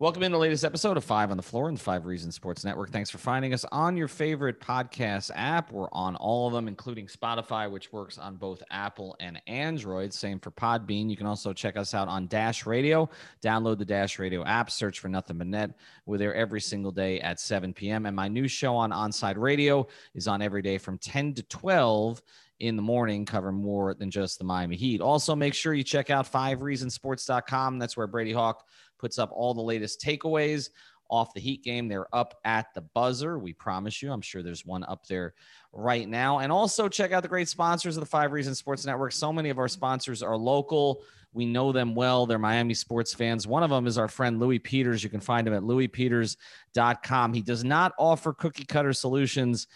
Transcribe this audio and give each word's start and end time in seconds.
Welcome 0.00 0.22
in 0.22 0.32
the 0.32 0.38
latest 0.38 0.64
episode 0.64 0.96
of 0.96 1.04
Five 1.04 1.30
on 1.30 1.36
the 1.36 1.42
Floor 1.42 1.68
and 1.68 1.78
Five 1.78 2.06
Reasons 2.06 2.34
Sports 2.34 2.64
Network. 2.64 2.88
Thanks 2.88 3.10
for 3.10 3.18
finding 3.18 3.52
us 3.52 3.66
on 3.70 3.98
your 3.98 4.08
favorite 4.08 4.58
podcast 4.58 5.30
app. 5.34 5.70
We're 5.70 5.90
on 5.92 6.16
all 6.16 6.46
of 6.46 6.54
them, 6.54 6.68
including 6.68 7.06
Spotify, 7.06 7.70
which 7.70 7.92
works 7.92 8.16
on 8.16 8.36
both 8.36 8.62
Apple 8.70 9.14
and 9.20 9.42
Android. 9.46 10.14
Same 10.14 10.40
for 10.40 10.52
Podbean. 10.52 11.10
You 11.10 11.18
can 11.18 11.26
also 11.26 11.52
check 11.52 11.76
us 11.76 11.92
out 11.92 12.08
on 12.08 12.28
Dash 12.28 12.64
Radio. 12.64 13.10
Download 13.42 13.76
the 13.76 13.84
Dash 13.84 14.18
Radio 14.18 14.42
app, 14.42 14.70
search 14.70 15.00
for 15.00 15.08
Nothing 15.08 15.36
But 15.36 15.48
Net. 15.48 15.72
We're 16.06 16.16
there 16.16 16.34
every 16.34 16.62
single 16.62 16.92
day 16.92 17.20
at 17.20 17.38
7 17.38 17.74
p.m. 17.74 18.06
And 18.06 18.16
my 18.16 18.28
new 18.28 18.48
show 18.48 18.76
on 18.76 18.92
Onside 18.92 19.36
Radio 19.36 19.86
is 20.14 20.26
on 20.26 20.40
every 20.40 20.62
day 20.62 20.78
from 20.78 20.96
10 20.96 21.34
to 21.34 21.42
12 21.42 22.22
in 22.60 22.76
the 22.76 22.82
morning 22.82 23.24
cover 23.24 23.52
more 23.52 23.94
than 23.94 24.10
just 24.10 24.38
the 24.38 24.44
Miami 24.44 24.76
Heat. 24.76 25.00
Also, 25.00 25.34
make 25.34 25.54
sure 25.54 25.74
you 25.74 25.82
check 25.82 26.08
out 26.08 26.30
fivereasonsports.com. 26.30 27.78
That's 27.78 27.96
where 27.96 28.06
Brady 28.06 28.32
Hawk 28.32 28.66
puts 29.00 29.18
up 29.18 29.30
all 29.32 29.54
the 29.54 29.60
latest 29.60 30.00
takeaways 30.00 30.70
off 31.08 31.34
the 31.34 31.40
Heat 31.40 31.64
game. 31.64 31.88
They're 31.88 32.14
up 32.14 32.38
at 32.44 32.72
the 32.74 32.82
buzzer. 32.82 33.38
We 33.38 33.52
promise 33.52 34.00
you. 34.00 34.12
I'm 34.12 34.20
sure 34.20 34.42
there's 34.42 34.64
one 34.64 34.84
up 34.84 35.06
there 35.06 35.34
right 35.72 36.08
now. 36.08 36.38
And 36.38 36.52
also 36.52 36.88
check 36.88 37.12
out 37.12 37.22
the 37.22 37.28
great 37.28 37.48
sponsors 37.48 37.96
of 37.96 38.00
the 38.00 38.06
Five 38.06 38.32
Reasons 38.32 38.58
Sports 38.58 38.86
Network. 38.86 39.12
So 39.12 39.32
many 39.32 39.50
of 39.50 39.58
our 39.58 39.68
sponsors 39.68 40.22
are 40.22 40.36
local. 40.36 41.02
We 41.32 41.46
know 41.46 41.72
them 41.72 41.94
well. 41.94 42.26
They're 42.26 42.38
Miami 42.38 42.74
sports 42.74 43.14
fans. 43.14 43.46
One 43.46 43.62
of 43.62 43.70
them 43.70 43.86
is 43.86 43.98
our 43.98 44.08
friend 44.08 44.40
Luis 44.40 44.60
Peters. 44.62 45.04
You 45.04 45.10
can 45.10 45.20
find 45.20 45.46
him 45.46 45.54
at 45.54 45.62
luispeters.com. 45.62 47.32
He 47.32 47.42
does 47.42 47.64
not 47.64 47.92
offer 47.98 48.32
cookie 48.32 48.64
cutter 48.64 48.92
solutions 48.92 49.68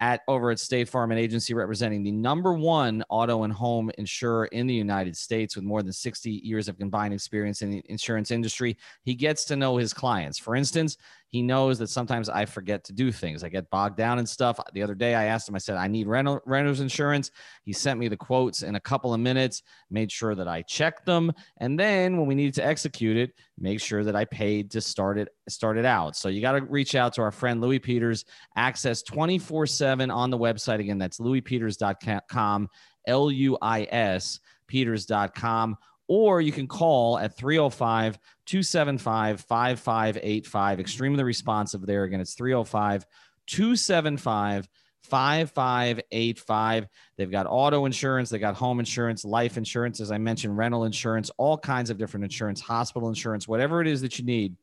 at 0.00 0.22
over 0.28 0.50
at 0.50 0.60
State 0.60 0.88
Farm, 0.88 1.10
an 1.10 1.18
agency 1.18 1.54
representing 1.54 2.02
the 2.02 2.12
number 2.12 2.54
one 2.54 3.02
auto 3.08 3.42
and 3.42 3.52
home 3.52 3.90
insurer 3.98 4.46
in 4.46 4.66
the 4.66 4.74
United 4.74 5.16
States 5.16 5.56
with 5.56 5.64
more 5.64 5.82
than 5.82 5.92
60 5.92 6.30
years 6.30 6.68
of 6.68 6.78
combined 6.78 7.14
experience 7.14 7.62
in 7.62 7.70
the 7.70 7.82
insurance 7.86 8.30
industry. 8.30 8.76
He 9.02 9.14
gets 9.14 9.44
to 9.46 9.56
know 9.56 9.76
his 9.76 9.92
clients. 9.92 10.38
For 10.38 10.54
instance, 10.54 10.96
he 11.28 11.42
knows 11.42 11.78
that 11.78 11.88
sometimes 11.88 12.28
I 12.28 12.46
forget 12.46 12.84
to 12.84 12.92
do 12.92 13.12
things. 13.12 13.44
I 13.44 13.50
get 13.50 13.68
bogged 13.70 13.96
down 13.96 14.18
and 14.18 14.28
stuff. 14.28 14.58
The 14.72 14.82
other 14.82 14.94
day, 14.94 15.14
I 15.14 15.24
asked 15.24 15.48
him, 15.48 15.54
I 15.54 15.58
said, 15.58 15.76
I 15.76 15.86
need 15.86 16.06
rental, 16.06 16.40
renter's 16.46 16.80
insurance. 16.80 17.30
He 17.64 17.72
sent 17.72 18.00
me 18.00 18.08
the 18.08 18.16
quotes 18.16 18.62
in 18.62 18.76
a 18.76 18.80
couple 18.80 19.12
of 19.12 19.20
minutes, 19.20 19.62
made 19.90 20.10
sure 20.10 20.34
that 20.34 20.48
I 20.48 20.62
checked 20.62 21.04
them. 21.04 21.32
And 21.58 21.78
then 21.78 22.16
when 22.16 22.26
we 22.26 22.34
needed 22.34 22.54
to 22.54 22.66
execute 22.66 23.16
it, 23.16 23.32
make 23.58 23.80
sure 23.80 24.04
that 24.04 24.16
I 24.16 24.24
paid 24.24 24.70
to 24.70 24.80
start 24.80 25.18
it, 25.18 25.28
start 25.48 25.76
it 25.76 25.84
out. 25.84 26.16
So 26.16 26.30
you 26.30 26.40
got 26.40 26.52
to 26.52 26.62
reach 26.62 26.94
out 26.94 27.12
to 27.14 27.22
our 27.22 27.32
friend 27.32 27.60
Luis 27.60 27.80
Peters, 27.82 28.24
access 28.56 29.02
24 29.02 29.66
7 29.66 30.10
on 30.10 30.30
the 30.30 30.38
website. 30.38 30.80
Again, 30.80 30.98
that's 30.98 31.18
luispeters.com, 31.18 32.68
L 33.06 33.30
U 33.30 33.58
I 33.60 33.86
S, 33.90 34.40
peters.com 34.66 35.76
or 36.08 36.40
you 36.40 36.50
can 36.50 36.66
call 36.66 37.18
at 37.18 37.36
305 37.36 38.18
275 38.46 39.40
5585. 39.42 40.80
Extremely 40.80 41.22
responsive 41.22 41.86
there. 41.86 42.04
Again, 42.04 42.20
it's 42.20 42.34
305 42.34 43.06
275 43.46 44.68
5585. 45.02 46.86
They've 47.16 47.30
got 47.30 47.46
auto 47.48 47.84
insurance, 47.84 48.30
they 48.30 48.38
got 48.38 48.56
home 48.56 48.78
insurance, 48.78 49.24
life 49.24 49.56
insurance, 49.56 50.00
as 50.00 50.10
I 50.10 50.18
mentioned, 50.18 50.56
rental 50.56 50.84
insurance, 50.84 51.30
all 51.36 51.56
kinds 51.56 51.90
of 51.90 51.98
different 51.98 52.24
insurance, 52.24 52.60
hospital 52.60 53.08
insurance, 53.08 53.46
whatever 53.46 53.80
it 53.80 53.86
is 53.86 54.00
that 54.02 54.18
you 54.18 54.24
need, 54.24 54.56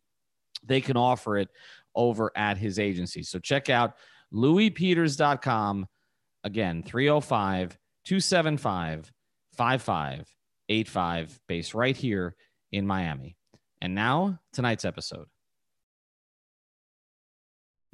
they 0.64 0.82
can 0.82 0.98
offer 0.98 1.38
it 1.38 1.50
over 1.96 2.32
at 2.36 2.58
his 2.58 2.80
agency. 2.80 3.24
So 3.24 3.40
check 3.40 3.70
out 3.70 3.96
luispeters.com. 4.34 5.88
Again, 6.44 6.84
305 6.84 7.78
275 8.04 9.12
5585, 9.54 10.36
based 10.68 11.74
right 11.74 11.96
here 11.96 12.36
in 12.72 12.88
Miami. 12.88 13.38
And 13.82 13.96
now, 13.96 14.40
tonight's 14.54 14.86
episode. 14.86 15.28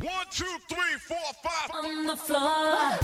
One, 0.02 0.25
two, 0.31 0.45
three, 0.69 0.97
four, 1.08 1.17
five. 1.44 1.69
on 1.86 2.05
the 2.08 2.16
floor. 2.16 2.97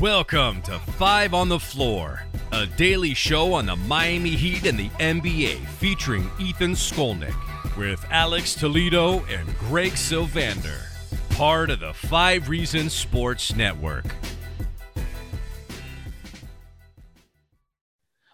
Welcome 0.00 0.60
to 0.62 0.78
Five 0.78 1.32
on 1.32 1.48
the 1.48 1.58
Floor, 1.58 2.22
a 2.52 2.66
daily 2.66 3.14
show 3.14 3.54
on 3.54 3.66
the 3.66 3.76
Miami 3.76 4.30
Heat 4.30 4.66
and 4.66 4.78
the 4.78 4.88
NBA 4.98 5.64
featuring 5.66 6.30
Ethan 6.38 6.72
Skolnick 6.72 7.34
with 7.76 8.04
Alex 8.10 8.54
Toledo 8.54 9.24
and 9.26 9.56
Greg 9.58 9.92
Sylvander, 9.92 10.82
part 11.30 11.70
of 11.70 11.80
the 11.80 11.94
Five 11.94 12.48
Reasons 12.48 12.92
Sports 12.92 13.54
Network. 13.54 14.04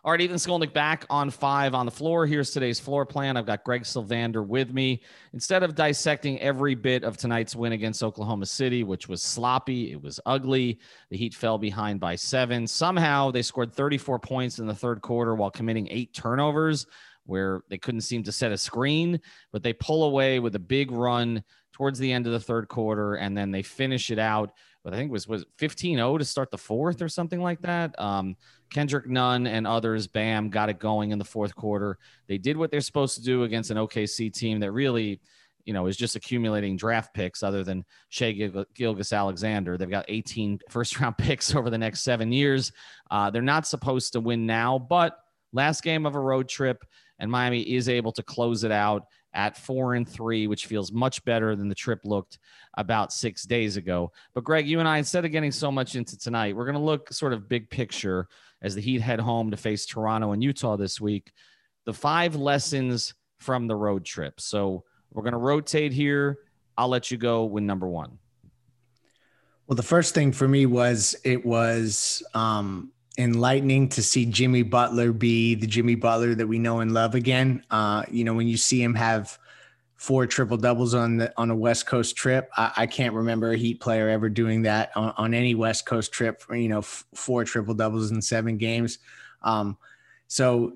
All 0.05 0.11
right, 0.11 0.21
Ethan 0.21 0.35
Skolnick 0.35 0.73
back 0.73 1.07
on 1.11 1.31
five 1.31 1.77
on 1.77 1.87
the 1.87 1.93
floor. 1.93 2.27
Here's 2.27 2.51
today's 2.51 2.81
floor 2.81 3.07
plan. 3.07 3.37
I've 3.37 3.47
got 3.47 3.63
Greg 3.63 3.83
Sylvander 3.83 4.45
with 4.45 4.73
me. 4.73 5.01
Instead 5.33 5.63
of 5.63 5.77
dissecting 5.77 6.41
every 6.41 6.75
bit 6.75 7.05
of 7.05 7.17
tonight's 7.17 7.55
win 7.55 7.71
against 7.71 8.03
Oklahoma 8.03 8.47
City, 8.47 8.83
which 8.83 9.09
was 9.09 9.23
sloppy, 9.23 9.93
it 9.93 10.03
was 10.03 10.19
ugly. 10.27 10.81
The 11.11 11.17
Heat 11.17 11.35
fell 11.35 11.57
behind 11.57 12.01
by 12.01 12.17
seven. 12.17 12.67
Somehow 12.67 13.31
they 13.31 13.43
scored 13.43 13.73
34 13.73 14.19
points 14.19 14.59
in 14.59 14.67
the 14.67 14.75
third 14.75 15.03
quarter 15.03 15.37
while 15.37 15.53
committing 15.53 15.87
eight 15.89 16.13
turnovers, 16.13 16.85
where 17.25 17.63
they 17.71 17.79
couldn't 17.79 18.01
seem 18.01 18.25
to 18.25 18.33
set 18.33 18.51
a 18.51 18.59
screen, 18.59 19.21
but 19.53 19.63
they 19.63 19.73
pull 19.73 20.03
away 20.03 20.41
with 20.41 20.57
a 20.57 20.59
big 20.59 20.91
run 20.91 21.45
towards 21.73 21.99
the 21.99 22.13
end 22.13 22.27
of 22.27 22.33
the 22.33 22.41
third 22.41 22.69
quarter, 22.69 23.15
and 23.15 23.37
then 23.37 23.51
they 23.51 23.63
finish 23.63 24.11
it 24.11 24.19
out. 24.19 24.53
But 24.85 24.95
I 24.95 24.97
think 24.97 25.11
it 25.11 25.13
was 25.13 25.29
was 25.29 25.45
15-0 25.59 26.19
to 26.19 26.25
start 26.25 26.51
the 26.51 26.59
fourth 26.59 27.03
or 27.03 27.09
something 27.09 27.41
like 27.41 27.63
that. 27.63 27.99
Um, 28.01 28.37
Kendrick 28.71 29.09
Nunn 29.09 29.47
and 29.47 29.67
others, 29.67 30.07
bam, 30.07 30.51
got 30.51 30.69
it 30.69 30.79
going 30.79 31.13
in 31.13 31.19
the 31.19 31.25
fourth 31.25 31.55
quarter. 31.55 31.99
They 32.27 32.39
did 32.39 32.57
what 32.57 32.71
they're 32.71 32.81
supposed 32.81 33.17
to 33.17 33.23
do 33.23 33.45
against 33.45 33.71
an 33.71 33.77
OKC 33.77 34.33
team 34.33 34.59
that 34.61 34.73
really, 34.73 35.21
you 35.65 35.73
know, 35.73 35.87
is 35.87 35.97
just 35.97 36.17
accumulating 36.17 36.77
draft 36.77 37.15
picks 37.15 37.45
other 37.45 37.63
than 37.63 37.85
Shai 38.09 38.33
Gil- 38.33 38.67
Gilgeous-Alexander. 38.75 39.79
They've 39.79 39.89
got 39.89 40.07
18 40.09 40.59
first 40.69 40.99
round 40.99 41.17
picks 41.17 41.55
over 41.55 41.71
the 41.71 41.79
next 41.79 42.01
seven 42.01 42.33
years. 42.33 42.73
Uh, 43.11 43.31
they're 43.31 43.41
not 43.43 43.67
supposed 43.67 44.15
to 44.15 44.21
win 44.21 44.47
now, 44.47 44.79
but 44.79 45.17
last 45.53 45.83
game 45.83 46.07
of 46.07 46.17
a 46.17 46.21
road 46.21 46.49
trip, 46.49 46.83
and 47.21 47.31
Miami 47.31 47.61
is 47.61 47.89
able 47.89 48.11
to 48.13 48.23
close 48.25 48.65
it 48.65 48.73
out 48.73 49.05
at 49.35 49.57
four 49.57 49.95
and 49.95 50.09
three, 50.09 50.47
which 50.47 50.67
feels 50.67 50.93
much 50.93 51.25
better 51.25 51.57
than 51.57 51.69
the 51.69 51.75
trip 51.75 52.01
looked 52.05 52.39
about 52.75 53.13
six 53.13 53.45
days 53.45 53.77
ago. 53.77 54.13
But 54.35 54.45
Greg, 54.45 54.67
you 54.67 54.79
and 54.79 54.89
I, 54.89 54.99
instead 54.99 55.25
of 55.25 55.33
getting 55.33 55.53
so 55.53 55.73
much 55.73 55.95
into 55.95 56.19
tonight, 56.19 56.57
we're 56.57 56.65
going 56.67 56.75
to 56.75 56.81
look 56.81 57.13
sort 57.13 57.33
of 57.33 57.49
big 57.49 57.71
picture 57.71 58.29
as 58.61 58.75
the 58.75 58.81
Heat 58.81 59.01
head 59.01 59.21
home 59.21 59.51
to 59.51 59.57
face 59.57 59.87
Toronto 59.87 60.33
and 60.33 60.43
Utah 60.43 60.77
this 60.77 61.01
week. 61.01 61.33
The 61.85 61.93
five 61.93 62.37
lessons 62.37 63.15
from 63.39 63.67
the 63.67 63.75
road 63.75 64.05
trip. 64.05 64.41
So 64.41 64.85
we're 65.13 65.23
going 65.23 65.33
to 65.33 65.39
rotate 65.39 65.93
here. 65.93 66.39
I'll 66.77 66.89
let 66.89 67.11
you 67.11 67.19
go 67.19 67.45
with 67.45 67.65
number 67.65 67.89
one. 67.89 68.19
Well, 69.67 69.77
the 69.77 69.83
first 69.83 70.15
thing 70.15 70.33
for 70.33 70.47
me 70.47 70.67
was 70.67 71.17
it 71.25 71.45
was 71.45 72.23
um, 72.35 72.93
enlightening 73.19 73.89
to 73.91 74.03
see 74.03 74.27
Jimmy 74.27 74.63
Butler 74.63 75.13
be 75.13 75.55
the 75.55 75.67
Jimmy 75.67 75.95
Butler 75.95 76.35
that 76.35 76.47
we 76.47 76.59
know 76.59 76.81
and 76.81 76.93
love 76.93 77.15
again. 77.15 77.65
Uh, 77.71 78.05
you 78.11 78.25
know, 78.25 78.35
when 78.35 78.49
you 78.49 78.57
see 78.57 78.83
him 78.83 78.95
have 78.95 79.39
four 79.97 80.27
triple 80.27 80.57
doubles 80.57 80.95
on 80.95 81.19
the 81.19 81.33
on 81.37 81.51
a 81.51 81.57
West 81.57 81.87
Coast 81.87 82.17
trip, 82.17 82.51
I, 82.57 82.73
I 82.79 82.87
can't 82.87 83.15
remember 83.15 83.53
a 83.53 83.57
Heat 83.57 83.81
player 83.81 84.09
ever 84.09 84.29
doing 84.29 84.63
that 84.63 84.91
on, 84.97 85.13
on 85.17 85.35
any 85.35 85.55
West 85.55 85.87
Coast 85.87 86.13
trip. 86.13 86.43
You 86.51 86.69
know, 86.69 86.79
f- 86.79 87.05
four 87.15 87.45
triple 87.45 87.75
doubles 87.75 88.11
in 88.11 88.23
seven 88.23 88.57
games. 88.57 88.99
Um, 89.43 89.77
so 90.27 90.75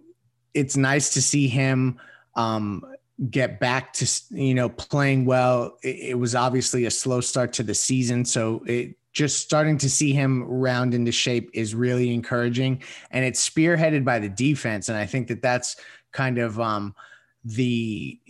it's 0.52 0.76
nice 0.76 1.14
to 1.14 1.22
see 1.22 1.48
him 1.48 1.98
um, 2.34 2.84
get 3.30 3.58
back 3.58 3.94
to 3.94 4.22
you 4.30 4.54
know 4.54 4.68
playing 4.68 5.24
well. 5.24 5.78
It, 5.82 6.10
it 6.10 6.18
was 6.18 6.34
obviously 6.34 6.84
a 6.84 6.90
slow 6.90 7.20
start 7.20 7.54
to 7.54 7.62
the 7.62 7.74
season, 7.74 8.24
so 8.24 8.62
it 8.66 8.96
just 9.16 9.40
starting 9.40 9.78
to 9.78 9.88
see 9.88 10.12
him 10.12 10.44
round 10.44 10.92
into 10.92 11.10
shape 11.10 11.48
is 11.54 11.74
really 11.74 12.12
encouraging, 12.12 12.82
and 13.10 13.24
it's 13.24 13.48
spearheaded 13.48 14.04
by 14.04 14.18
the 14.18 14.28
defense, 14.28 14.90
and 14.90 14.98
I 14.98 15.06
think 15.06 15.28
that 15.28 15.40
that's 15.40 15.76
kind 16.12 16.36
of 16.36 16.60
um, 16.60 16.94
the 17.42 18.20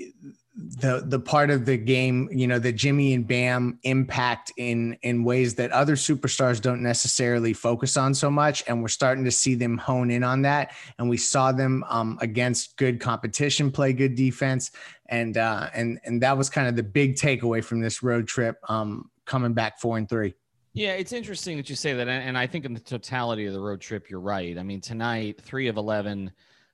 the 0.55 1.03
the 1.05 1.19
part 1.19 1.51
of 1.51 1.67
the 1.67 1.77
game 1.77 2.29
you 2.31 2.47
know 2.47 2.61
that 2.61 2.75
Jimmy 2.75 3.15
and 3.15 3.27
Bam 3.27 3.81
impact 3.83 4.53
in 4.59 4.97
in 5.03 5.25
ways 5.25 5.57
that 5.57 5.73
other 5.73 5.97
superstars 5.97 6.61
don't 6.61 6.85
necessarily 6.85 7.53
focus 7.53 7.97
on 7.97 8.15
so 8.15 8.31
much. 8.31 8.63
And 8.69 8.81
we're 8.81 8.87
starting 8.87 9.25
to 9.25 9.33
see 9.33 9.57
them 9.57 9.79
hone 9.79 10.13
in 10.13 10.23
on 10.23 10.43
that. 10.43 10.73
And 11.01 11.11
we 11.11 11.17
saw 11.17 11.51
them 11.51 11.85
um, 11.89 12.17
against 12.21 12.77
good 12.77 13.01
competition 13.01 13.73
play 13.73 13.93
good 13.93 14.15
defense. 14.15 14.71
And 15.07 15.37
uh, 15.37 15.69
and 15.75 15.99
and 16.05 16.23
that 16.23 16.39
was 16.39 16.49
kind 16.49 16.69
of 16.69 16.77
the 16.77 16.85
big 16.85 17.17
takeaway 17.17 17.63
from 17.63 17.81
this 17.81 18.05
road 18.05 18.29
trip 18.29 18.61
um, 18.69 19.11
coming 19.25 19.53
back 19.53 19.81
4 19.81 19.99
and 19.99 20.09
3 20.09 20.33
Yeah, 20.77 20.93
it's 20.93 21.15
interesting 21.15 21.57
that 21.57 21.71
you 21.71 21.75
say 21.75 21.95
that. 21.95 22.07
And 22.07 22.37
I 22.37 22.47
think 22.47 22.67
in 22.67 22.75
the 22.75 22.81
totality 22.81 23.47
of 23.47 23.55
the 23.55 23.61
road 23.61 23.81
trip, 23.81 24.11
you're 24.11 24.21
right. 24.21 24.59
I 24.59 24.63
mean, 24.63 24.83
tonight, 24.83 25.41
three 25.41 25.69
of 25.69 25.79
11 25.79 26.31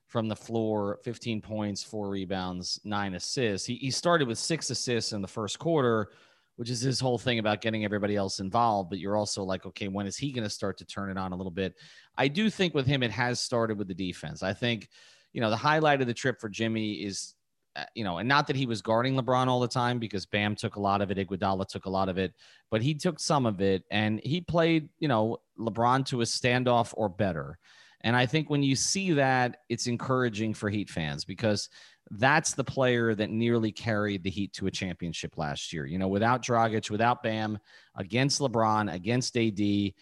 from 0.07 0.27
the 0.27 0.35
floor, 0.35 0.99
15 1.05 1.39
points, 1.39 1.83
four 1.83 2.09
rebounds, 2.09 2.81
nine 2.83 3.15
assists. 3.15 3.65
He, 3.65 3.75
he 3.75 3.91
started 3.91 4.27
with 4.27 4.37
six 4.37 4.69
assists 4.69 5.13
in 5.13 5.21
the 5.21 5.27
first 5.29 5.57
quarter, 5.57 6.09
which 6.57 6.69
is 6.69 6.81
his 6.81 6.99
whole 6.99 7.17
thing 7.17 7.39
about 7.39 7.61
getting 7.61 7.85
everybody 7.85 8.17
else 8.17 8.41
involved. 8.41 8.89
But 8.89 8.99
you're 8.99 9.15
also 9.15 9.41
like, 9.41 9.65
okay, 9.67 9.87
when 9.87 10.05
is 10.05 10.17
he 10.17 10.33
going 10.33 10.43
to 10.43 10.49
start 10.49 10.79
to 10.79 10.85
turn 10.85 11.09
it 11.09 11.17
on 11.17 11.31
a 11.31 11.37
little 11.37 11.49
bit? 11.49 11.73
I 12.17 12.27
do 12.27 12.49
think 12.49 12.73
with 12.73 12.85
him, 12.85 13.03
it 13.03 13.11
has 13.11 13.39
started 13.39 13.77
with 13.77 13.87
the 13.87 13.93
defense. 13.93 14.43
I 14.43 14.51
think, 14.51 14.89
you 15.31 15.39
know, 15.39 15.49
the 15.49 15.55
highlight 15.55 16.01
of 16.01 16.07
the 16.07 16.13
trip 16.13 16.41
for 16.41 16.49
Jimmy 16.49 16.95
is 16.95 17.35
Uh, 17.75 17.83
you 17.95 18.03
know, 18.03 18.19
and 18.19 18.29
not 18.29 18.45
that 18.47 18.55
he 18.55 18.67
was 18.67 18.81
guarding 18.83 19.15
LeBron 19.15 19.47
all 19.47 19.59
the 19.59 19.67
time 19.67 19.97
because 19.97 20.27
Bam 20.27 20.55
took 20.55 20.75
a 20.75 20.79
lot 20.79 21.01
of 21.01 21.09
it, 21.09 21.17
Iguodala 21.17 21.67
took 21.67 21.85
a 21.85 21.89
lot 21.89 22.07
of 22.07 22.19
it, 22.19 22.33
but 22.69 22.83
he 22.83 22.93
took 22.93 23.19
some 23.19 23.47
of 23.47 23.61
it 23.61 23.83
and 23.89 24.21
he 24.23 24.41
played, 24.41 24.89
you 24.99 25.07
know, 25.07 25.37
LeBron 25.57 26.05
to 26.05 26.21
a 26.21 26.23
standoff 26.23 26.93
or 26.95 27.09
better. 27.09 27.57
And 28.01 28.15
I 28.15 28.25
think 28.25 28.49
when 28.49 28.61
you 28.61 28.75
see 28.75 29.13
that, 29.13 29.57
it's 29.69 29.87
encouraging 29.87 30.53
for 30.53 30.69
Heat 30.69 30.89
fans 30.89 31.25
because 31.25 31.69
that's 32.11 32.53
the 32.53 32.63
player 32.63 33.15
that 33.15 33.29
nearly 33.29 33.71
carried 33.71 34.23
the 34.23 34.29
Heat 34.29 34.53
to 34.53 34.67
a 34.67 34.71
championship 34.71 35.37
last 35.37 35.73
year. 35.73 35.85
You 35.85 35.97
know, 35.97 36.09
without 36.09 36.43
Dragic, 36.43 36.91
without 36.91 37.23
Bam, 37.23 37.57
against 37.95 38.39
LeBron, 38.39 38.93
against 38.93 39.37
AD, 39.37 39.93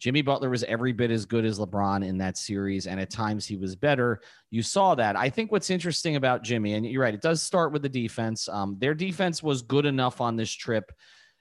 Jimmy 0.00 0.22
Butler 0.22 0.48
was 0.48 0.64
every 0.64 0.92
bit 0.92 1.10
as 1.10 1.26
good 1.26 1.44
as 1.44 1.58
LeBron 1.58 2.04
in 2.04 2.16
that 2.18 2.38
series, 2.38 2.86
and 2.86 2.98
at 2.98 3.10
times 3.10 3.46
he 3.46 3.56
was 3.56 3.76
better. 3.76 4.22
You 4.50 4.62
saw 4.62 4.94
that. 4.94 5.14
I 5.14 5.28
think 5.28 5.52
what's 5.52 5.68
interesting 5.68 6.16
about 6.16 6.42
Jimmy, 6.42 6.72
and 6.72 6.86
you're 6.86 7.02
right, 7.02 7.14
it 7.14 7.20
does 7.20 7.42
start 7.42 7.70
with 7.70 7.82
the 7.82 7.88
defense. 7.88 8.48
Um, 8.48 8.76
their 8.80 8.94
defense 8.94 9.42
was 9.42 9.60
good 9.60 9.84
enough 9.84 10.22
on 10.22 10.36
this 10.36 10.50
trip. 10.50 10.90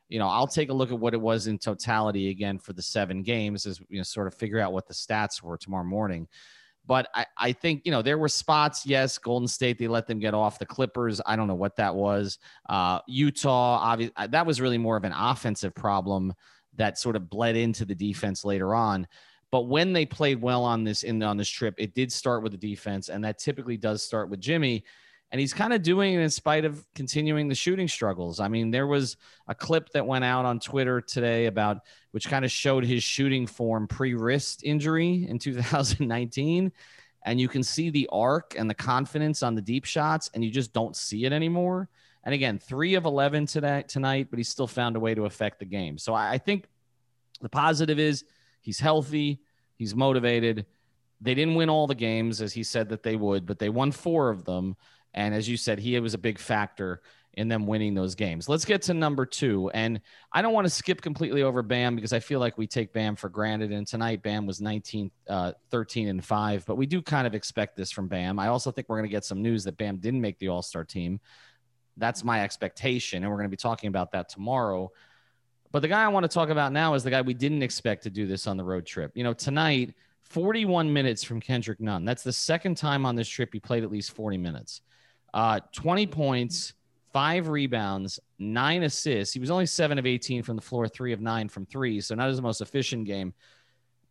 You 0.10 0.20
know, 0.20 0.28
I'll 0.28 0.48
take 0.48 0.70
a 0.70 0.74
look 0.74 0.92
at 0.92 1.00
what 1.00 1.14
it 1.14 1.22
was 1.22 1.48
in 1.48 1.58
totality 1.58 2.30
again 2.30 2.60
for 2.60 2.74
the 2.74 2.82
seven 2.82 3.24
games 3.24 3.66
as 3.66 3.80
you 3.90 3.98
know, 3.98 4.04
sort 4.04 4.28
of 4.28 4.34
figure 4.34 4.60
out 4.60 4.74
what 4.74 4.88
the 4.88 4.94
stats 4.94 5.42
were 5.42 5.58
tomorrow 5.58 5.86
morning. 5.86 6.28
But 6.86 7.08
I, 7.14 7.28
I 7.38 7.52
think, 7.52 7.84
you 7.86 7.92
know, 7.92 8.02
there 8.02 8.18
were 8.18 8.28
spots. 8.28 8.86
Yes, 8.86 9.18
Golden 9.20 9.48
State, 9.48 9.78
they 9.78 9.88
let 9.88 10.08
them 10.08 10.20
get 10.20 10.34
off 10.34 10.58
the 10.58 10.66
Clippers. 10.66 11.22
I 11.26 11.36
don't 11.36 11.48
know 11.48 11.54
what 11.54 11.76
that 11.76 11.94
was. 11.94 12.40
Uh, 12.68 13.00
Utah, 13.08 13.78
obviously, 13.78 14.28
that 14.28 14.46
was 14.46 14.60
really 14.60 14.80
more 14.80 14.98
of 14.98 15.04
an 15.04 15.14
offensive 15.16 15.76
problem 15.76 16.34
that 16.80 16.98
sort 16.98 17.16
of 17.16 17.30
bled 17.30 17.56
into 17.56 17.86
the 17.86 17.94
defense 17.94 18.44
later 18.44 18.74
on. 18.74 19.08
But 19.52 19.68
when 19.68 19.94
they 19.94 20.06
played 20.06 20.42
well 20.42 20.64
on 20.64 20.84
this 20.84 21.04
in 21.04 21.22
on 21.24 21.38
this 21.38 21.50
trip, 21.50 21.76
it 21.78 21.94
did 21.94 22.12
start 22.12 22.44
with 22.44 22.52
the 22.52 22.58
defense, 22.58 23.10
and 23.10 23.24
that 23.24 23.38
typically 23.38 23.78
does 23.78 24.04
start 24.04 24.30
with 24.30 24.40
Jimmy. 24.40 24.84
And 25.32 25.40
he's 25.40 25.54
kind 25.54 25.74
of 25.74 25.84
doing 25.84 26.16
it 26.16 26.22
in 26.22 26.30
spite 26.32 26.66
of 26.66 26.84
continuing 26.96 27.48
the 27.48 27.56
shooting 27.56 27.88
struggles. 27.88 28.40
I 28.40 28.48
mean, 28.48 28.72
there 28.72 28.88
was 28.88 29.16
a 29.48 29.54
clip 29.54 29.90
that 29.90 30.08
went 30.08 30.26
out 30.26 30.46
on 30.46 30.60
Twitter 30.60 31.02
today 31.02 31.46
about 31.46 31.82
which 32.12 32.28
kind 32.28 32.44
of 32.44 32.50
showed 32.50 32.84
his 32.84 33.04
shooting 33.04 33.46
form 33.46 33.88
pre 33.88 34.16
wrist 34.16 34.64
injury 34.64 35.28
in 35.30 35.38
2019. 35.40 36.72
And 37.26 37.40
you 37.40 37.48
can 37.48 37.64
see 37.64 37.90
the 37.90 38.10
arc 38.12 38.56
and 38.58 38.70
the 38.70 38.74
confidence 38.74 39.44
on 39.44 39.54
the 39.54 39.62
deep 39.62 39.86
shots, 39.86 40.32
and 40.34 40.44
you 40.44 40.50
just 40.50 40.74
don't 40.74 40.96
see 40.96 41.26
it 41.26 41.34
anymore. 41.34 41.90
And 42.24 42.34
again, 42.34 42.60
three 42.60 42.96
of 42.96 43.06
11 43.06 43.46
today, 43.46 43.84
tonight, 43.88 44.28
but 44.30 44.38
he's 44.38 44.50
still 44.50 44.68
found 44.68 44.96
a 44.96 45.00
way 45.00 45.16
to 45.16 45.26
affect 45.26 45.60
the 45.60 45.66
game. 45.66 45.98
So 45.98 46.14
I, 46.14 46.34
I 46.34 46.38
think 46.38 46.66
the 47.42 47.50
positive 47.50 48.00
is 48.00 48.26
he's 48.62 48.80
healthy, 48.80 49.40
he's 49.76 49.96
motivated. 49.96 50.66
They 51.22 51.34
didn't 51.34 51.56
win 51.56 51.70
all 51.70 51.88
the 51.88 51.96
games 51.96 52.42
as 52.42 52.54
he 52.54 52.64
said 52.64 52.90
that 52.90 53.04
they 53.04 53.16
would, 53.16 53.46
but 53.46 53.60
they 53.60 53.70
won 53.70 53.92
four 53.92 54.30
of 54.30 54.46
them. 54.46 54.76
And 55.14 55.34
as 55.34 55.50
you 55.50 55.58
said, 55.58 55.80
he 55.80 56.00
was 56.00 56.14
a 56.14 56.20
big 56.20 56.40
factor 56.40 57.02
in 57.34 57.48
them 57.48 57.68
winning 57.68 57.94
those 57.94 58.16
games. 58.16 58.50
Let's 58.50 58.66
get 58.66 58.82
to 58.84 58.94
number 58.94 59.26
two. 59.26 59.70
And 59.72 60.02
I 60.32 60.42
don't 60.42 60.54
want 60.54 60.66
to 60.66 60.70
skip 60.70 61.02
completely 61.02 61.44
over 61.44 61.62
Bam 61.62 61.96
because 61.96 62.14
I 62.14 62.20
feel 62.20 62.40
like 62.40 62.58
we 62.58 62.68
take 62.68 62.92
Bam 62.92 63.16
for 63.16 63.30
granted. 63.30 63.72
And 63.72 63.88
tonight, 63.88 64.24
Bam 64.24 64.46
was 64.46 64.60
19, 64.60 65.12
uh, 65.30 65.54
13, 65.72 66.10
and 66.10 66.24
5. 66.24 66.66
But 66.66 66.76
we 66.76 66.86
do 66.86 67.02
kind 67.02 67.28
of 67.28 67.36
expect 67.36 67.78
this 67.78 67.92
from 67.92 68.08
Bam. 68.08 68.40
I 68.40 68.48
also 68.48 68.72
think 68.72 68.90
we're 68.90 68.98
going 68.98 69.10
to 69.10 69.12
get 69.12 69.26
some 69.26 69.42
news 69.42 69.64
that 69.66 69.78
Bam 69.78 69.98
didn't 69.98 70.22
make 70.22 70.40
the 70.40 70.50
All 70.50 70.62
Star 70.62 70.84
team. 70.84 71.20
That's 72.00 72.24
my 72.24 72.44
expectation. 72.44 73.24
And 73.24 73.32
we're 73.32 73.38
going 73.38 73.50
to 73.50 73.52
be 73.52 73.58
talking 73.58 73.88
about 73.88 74.12
that 74.14 74.30
tomorrow. 74.30 74.92
But 75.72 75.82
the 75.82 75.88
guy 75.88 76.04
I 76.04 76.08
want 76.08 76.24
to 76.24 76.30
talk 76.30 76.50
about 76.50 76.72
now 76.72 76.96
is 76.96 77.04
the 77.04 77.12
guy 77.12 77.22
we 77.22 77.34
didn't 77.34 77.62
expect 77.62 78.04
to 78.04 78.10
do 78.10 78.26
this 78.26 78.48
on 78.48 78.58
the 78.58 78.64
road 78.64 78.86
trip. 78.86 79.12
You 79.16 79.24
know, 79.24 79.34
tonight, 79.34 79.94
41 80.24 80.92
minutes 80.92 81.24
from 81.24 81.40
Kendrick 81.40 81.80
Nunn. 81.80 82.06
That's 82.06 82.24
the 82.24 82.34
second 82.34 82.76
time 82.76 83.06
on 83.06 83.16
this 83.16 83.28
trip 83.28 83.50
he 83.52 83.60
played 83.60 83.84
at 83.84 83.92
least 83.92 84.12
40 84.12 84.38
minutes. 84.38 84.82
Uh, 85.34 85.60
20 85.74 86.08
points, 86.08 86.74
five 87.14 87.48
rebounds, 87.50 88.20
nine 88.38 88.84
assists. 88.84 89.34
He 89.34 89.40
was 89.40 89.52
only 89.52 89.66
seven 89.66 90.00
of 90.00 90.06
18 90.06 90.44
from 90.44 90.56
the 90.56 90.62
floor, 90.62 90.88
three 90.88 91.14
of 91.14 91.22
nine 91.22 91.50
from 91.50 91.66
three. 91.66 92.02
So 92.02 92.16
not 92.16 92.30
his 92.30 92.42
most 92.42 92.62
efficient 92.62 93.06
game. 93.06 93.34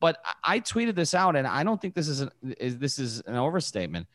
But 0.01 0.19
I 0.45 0.61
tweeted 0.61 0.95
this 0.95 1.13
out, 1.13 1.35
and 1.35 1.47
I 1.47 1.65
don't 1.65 1.81
think 1.81 1.95
this 1.95 2.07
is, 2.07 2.21
an, 2.21 2.31
is 2.59 2.79
this 2.79 3.01
is 3.01 3.21
an 3.23 3.35
overstatement. 3.35 4.07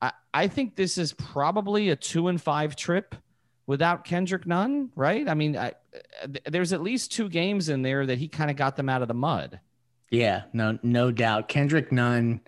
I, 0.00 0.12
I 0.32 0.46
think 0.48 0.76
this 0.76 0.98
is 0.98 1.12
probably 1.12 1.90
a 1.90 1.96
two 1.96 2.28
and 2.28 2.40
five 2.40 2.76
trip 2.76 3.14
without 3.66 4.04
Kendrick 4.04 4.46
Nunn, 4.46 4.90
right? 4.96 5.28
I 5.28 5.34
mean, 5.34 5.56
I, 5.56 5.72
there's 6.46 6.72
at 6.72 6.82
least 6.82 7.12
two 7.12 7.28
games 7.28 7.68
in 7.68 7.82
there 7.82 8.06
that 8.06 8.18
he 8.18 8.28
kind 8.28 8.50
of 8.50 8.56
got 8.56 8.76
them 8.76 8.88
out 8.88 9.02
of 9.02 9.08
the 9.08 9.14
mud. 9.14 9.60
Yeah, 10.10 10.44
no, 10.52 10.78
no 10.82 11.10
doubt. 11.10 11.48
Kendrick 11.48 11.92
Nunn 11.92 12.40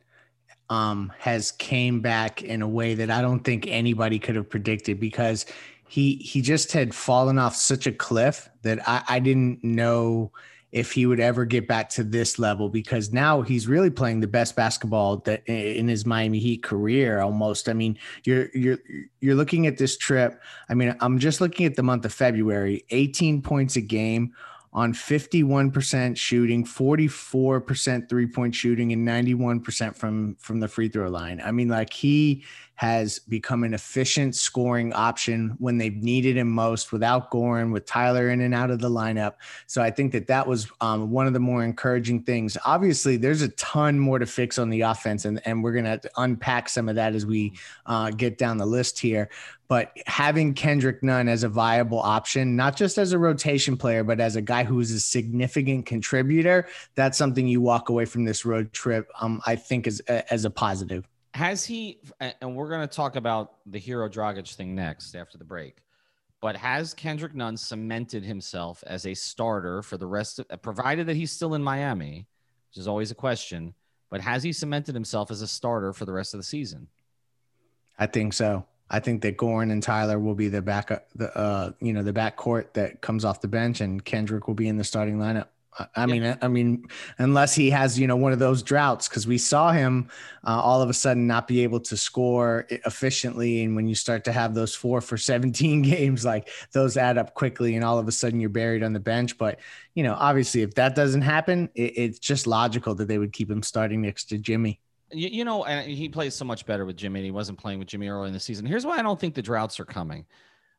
um, 0.71 1.13
has 1.19 1.53
came 1.53 2.01
back 2.01 2.43
in 2.43 2.63
a 2.63 2.69
way 2.69 2.95
that 2.95 3.11
I 3.11 3.21
don't 3.21 3.41
think 3.45 3.67
anybody 3.67 4.19
could 4.19 4.37
have 4.37 4.49
predicted 4.49 4.99
because 4.99 5.45
he 5.87 6.15
he 6.17 6.41
just 6.41 6.73
had 6.73 6.95
fallen 6.95 7.39
off 7.39 7.57
such 7.57 7.87
a 7.87 7.93
cliff 7.93 8.49
that 8.63 8.89
I, 8.89 9.03
I 9.09 9.19
didn't 9.19 9.63
know 9.65 10.31
if 10.73 10.93
he 10.93 11.05
would 11.07 11.21
ever 11.21 11.45
get 11.45 11.67
back 11.67 11.89
to 11.89 12.05
this 12.05 12.39
level 12.39 12.69
because 12.69 13.13
now 13.13 13.43
he's 13.43 13.67
really 13.67 13.91
playing 13.91 14.21
the 14.21 14.27
best 14.27 14.55
basketball 14.55 15.17
that 15.19 15.45
in 15.47 15.89
his 15.89 16.07
Miami 16.07 16.39
Heat 16.39 16.63
career 16.63 17.21
almost. 17.21 17.69
I 17.69 17.73
mean, 17.73 17.99
you're 18.25 18.49
you're 18.55 18.79
you're 19.21 19.35
looking 19.35 19.67
at 19.67 19.79
this 19.79 19.97
trip. 19.97 20.41
I 20.69 20.75
mean, 20.75 20.95
I'm 21.01 21.19
just 21.19 21.41
looking 21.41 21.67
at 21.67 21.75
the 21.75 21.83
month 21.83 22.05
of 22.05 22.13
February, 22.13 22.85
18 22.91 23.43
points 23.43 23.77
a 23.77 23.81
game 23.81 24.33
on 24.73 24.93
51% 24.93 26.17
shooting, 26.17 26.65
44% 26.65 28.09
three-point 28.09 28.55
shooting 28.55 28.93
and 28.93 29.07
91% 29.07 29.97
from 29.97 30.37
from 30.37 30.61
the 30.61 30.69
free 30.69 30.89
throw 30.89 31.09
line. 31.09 31.41
I 31.45 31.51
mean 31.51 31.69
like 31.69 31.93
he 31.93 32.45
has 32.81 33.19
become 33.19 33.63
an 33.63 33.75
efficient 33.75 34.35
scoring 34.35 34.91
option 34.95 35.55
when 35.59 35.77
they've 35.77 36.03
needed 36.03 36.39
him 36.39 36.49
most 36.49 36.93
without 36.93 37.31
Goran, 37.31 37.73
with 37.73 37.85
Tyler 37.85 38.31
in 38.31 38.41
and 38.41 38.55
out 38.55 38.71
of 38.71 38.81
the 38.81 38.89
lineup. 38.89 39.35
So 39.67 39.83
I 39.83 39.91
think 39.91 40.13
that 40.13 40.29
that 40.29 40.47
was 40.47 40.67
um, 40.81 41.11
one 41.11 41.27
of 41.27 41.35
the 41.35 41.41
more 41.41 41.63
encouraging 41.63 42.23
things. 42.23 42.57
Obviously, 42.65 43.19
there's 43.19 43.43
a 43.43 43.51
ton 43.51 43.99
more 43.99 44.19
to 44.19 44.25
fix 44.25 44.59
on 44.59 44.71
the 44.71 44.81
offense, 44.81 45.27
and, 45.27 45.43
and 45.45 45.63
we're 45.63 45.75
going 45.75 45.85
to 45.85 46.01
unpack 46.17 46.71
some 46.71 46.89
of 46.89 46.95
that 46.95 47.15
as 47.15 47.27
we 47.27 47.53
uh, 47.85 48.13
get 48.13 48.39
down 48.39 48.57
the 48.57 48.65
list 48.65 48.99
here. 48.99 49.29
But 49.69 49.93
having 50.07 50.55
Kendrick 50.55 51.03
Nunn 51.03 51.29
as 51.29 51.43
a 51.45 51.51
viable 51.51 52.01
option, 52.01 52.57
not 52.57 52.77
just 52.77 52.97
as 52.97 53.13
a 53.13 53.19
rotation 53.19 53.77
player, 53.77 54.05
but 54.05 54.21
as 54.21 54.37
a 54.37 54.41
guy 54.41 54.65
who 54.65 54.81
is 54.81 54.91
a 54.91 55.01
significant 55.01 55.85
contributor, 55.85 56.67
that's 56.95 57.19
something 57.19 57.47
you 57.47 57.61
walk 57.61 57.91
away 57.91 58.07
from 58.07 58.25
this 58.25 58.47
road 58.47 58.73
trip, 58.73 59.11
um, 59.21 59.43
I 59.45 59.57
think, 59.57 59.87
is 59.87 60.01
as 60.01 60.47
a 60.47 60.51
positive 60.51 61.07
has 61.35 61.65
he 61.65 62.01
and 62.21 62.57
we're 62.57 62.69
going 62.69 62.87
to 62.87 62.95
talk 62.95 63.17
about 63.17 63.57
the 63.67 63.81
Herro 63.81 64.11
Dragic 64.11 64.55
thing 64.55 64.75
next 64.75 65.15
after 65.15 65.39
the 65.39 65.45
break 65.45 65.79
but 66.41 66.57
has 66.57 66.95
kendrick 66.95 67.35
nunn 67.35 67.57
cemented 67.57 68.25
himself 68.25 68.83
as 68.87 69.07
a 69.07 69.15
starter 69.15 69.83
for 69.83 69.97
the 69.97 70.07
rest 70.07 70.39
of 70.39 70.63
provided 70.63 71.07
that 71.07 71.17
he's 71.17 71.31
still 71.31 71.55
in 71.55 71.63
miami 71.63 72.27
which 72.71 72.79
is 72.79 72.89
always 72.89 73.11
a 73.11 73.15
question 73.15 73.75
but 74.11 74.21
has 74.21 74.43
he 74.43 74.53
cemented 74.53 74.95
himself 74.95 75.31
as 75.31 75.41
a 75.41 75.47
starter 75.47 75.93
for 75.93 76.05
the 76.05 76.13
rest 76.13 76.35
of 76.35 76.39
the 76.39 76.45
season? 76.45 76.89
I 77.99 78.07
think 78.07 78.33
so. 78.33 78.67
I 78.91 78.99
think 78.99 79.23
that 79.23 79.37
goran 79.37 79.71
and 79.71 79.81
tyler 79.81 80.19
will 80.19 80.35
be 80.35 80.49
the 80.49 80.61
back 80.61 80.91
the 81.15 81.37
uh 81.39 81.71
you 81.81 81.93
know 81.93 82.03
the 82.03 82.13
back 82.13 82.35
court 82.35 82.75
that 82.75 83.01
comes 83.01 83.25
off 83.25 83.41
the 83.41 83.47
bench 83.47 83.81
and 83.81 84.05
kendrick 84.05 84.49
will 84.49 84.57
be 84.57 84.67
in 84.67 84.79
the 84.79 84.85
starting 84.85 85.19
lineup 85.19 85.47
I 85.97 86.07
mean, 86.07 86.23
yeah. 86.23 86.37
I 86.43 86.49
mean, 86.49 86.87
unless 87.19 87.55
he 87.55 87.71
has, 87.71 87.99
you 87.99 88.07
know, 88.07 88.17
one 88.17 88.33
of 88.33 88.39
those 88.39 88.63
droughts, 88.63 89.09
because 89.09 89.27
we 89.27 89.39
saw 89.39 89.73
him 89.73 90.09
uh, 90.47 90.61
all 90.61 90.83
of 90.83 90.91
a 90.91 90.95
sudden 90.95 91.27
not 91.27 91.47
be 91.47 91.63
able 91.63 91.81
to 91.81 91.97
score 91.97 92.67
efficiently, 92.71 93.63
and 93.63 93.77
when 93.77 93.87
you 93.87 93.95
start 93.95 94.25
to 94.25 94.33
have 94.33 94.55
those 94.55 94.75
four 94.75 95.01
for 95.01 95.17
seventeen 95.31 95.83
games, 95.83 96.25
like 96.25 96.49
those 96.73 96.97
add 96.97 97.19
up 97.19 97.35
quickly, 97.35 97.75
and 97.77 97.85
all 97.85 97.99
of 97.99 98.09
a 98.09 98.13
sudden 98.13 98.41
you're 98.41 98.51
buried 98.51 98.83
on 98.83 98.93
the 98.93 99.01
bench. 99.01 99.39
But 99.39 99.61
you 99.95 100.03
know, 100.03 100.15
obviously, 100.19 100.63
if 100.63 100.75
that 100.75 100.95
doesn't 100.95 101.23
happen, 101.23 101.69
it, 101.75 101.93
it's 101.97 102.19
just 102.19 102.47
logical 102.47 102.95
that 102.97 103.09
they 103.09 103.19
would 103.19 103.33
keep 103.33 103.51
him 103.51 103.63
starting 103.63 104.03
next 104.03 104.25
to 104.27 104.39
Jimmy. 104.39 104.81
You, 105.13 105.29
you 105.29 105.45
know, 105.45 105.65
and 105.65 105.91
he 105.91 106.09
plays 106.09 106.35
so 106.35 106.45
much 106.45 106.67
better 106.67 106.85
with 106.85 106.97
Jimmy, 106.97 107.21
and 107.21 107.25
he 107.25 107.33
wasn't 107.33 107.59
playing 107.59 107.79
with 107.79 107.89
Jimmy 107.89 108.09
early 108.09 108.29
in 108.29 108.35
the 108.35 108.41
season. 108.41 108.67
Here's 108.67 108.87
why 108.87 108.99
I 108.99 109.03
don't 109.03 109.19
think 109.19 109.35
the 109.35 109.43
droughts 109.43 109.81
are 109.81 109.85
coming 109.85 110.27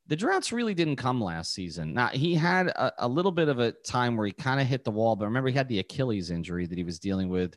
the 0.08 0.16
droughts 0.16 0.52
really 0.52 0.74
didn't 0.74 0.98
come 0.98 1.22
last 1.22 1.54
season. 1.54 1.94
Now 1.94 2.08
he 2.08 2.36
had 2.36 2.68
a, 2.68 3.06
a 3.06 3.08
little 3.08 3.32
bit 3.32 3.48
of 3.48 3.60
a 3.60 3.72
time 3.72 4.18
where 4.18 4.26
he 4.26 4.34
kind 4.34 4.60
of 4.60 4.68
hit 4.68 4.84
the 4.84 4.92
wall, 4.92 5.16
but 5.16 5.26
remember 5.26 5.50
he 5.50 5.56
had 5.56 5.70
the 5.70 5.80
Achilles 5.80 6.32
injury 6.32 6.66
that 6.66 6.78
he 6.78 6.84
was 6.84 7.00
dealing 7.00 7.30
with, 7.30 7.56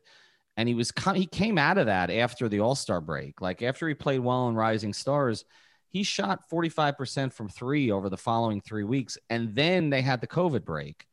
and 0.57 0.69
he 0.69 0.75
was 0.75 0.93
he 1.15 1.27
came 1.27 1.59
out 1.59 1.79
of 1.79 1.87
that 1.87 2.11
after 2.11 2.49
the 2.49 2.61
All 2.61 2.75
Star 2.75 3.01
break. 3.01 3.41
Like 3.41 3.63
after 3.63 3.89
he 3.89 3.95
played 3.95 4.21
well 4.21 4.49
in 4.49 4.55
Rising 4.55 4.93
Stars, 4.93 5.45
he 5.89 6.03
shot 6.03 6.49
45% 6.51 7.33
from 7.33 7.49
three 7.49 7.91
over 7.91 8.09
the 8.09 8.17
following 8.17 8.61
three 8.61 8.85
weeks, 8.85 9.19
and 9.31 9.55
then 9.55 9.91
they 9.91 10.03
had 10.03 10.21
the 10.21 10.27
COVID 10.27 10.65
break. 10.65 11.07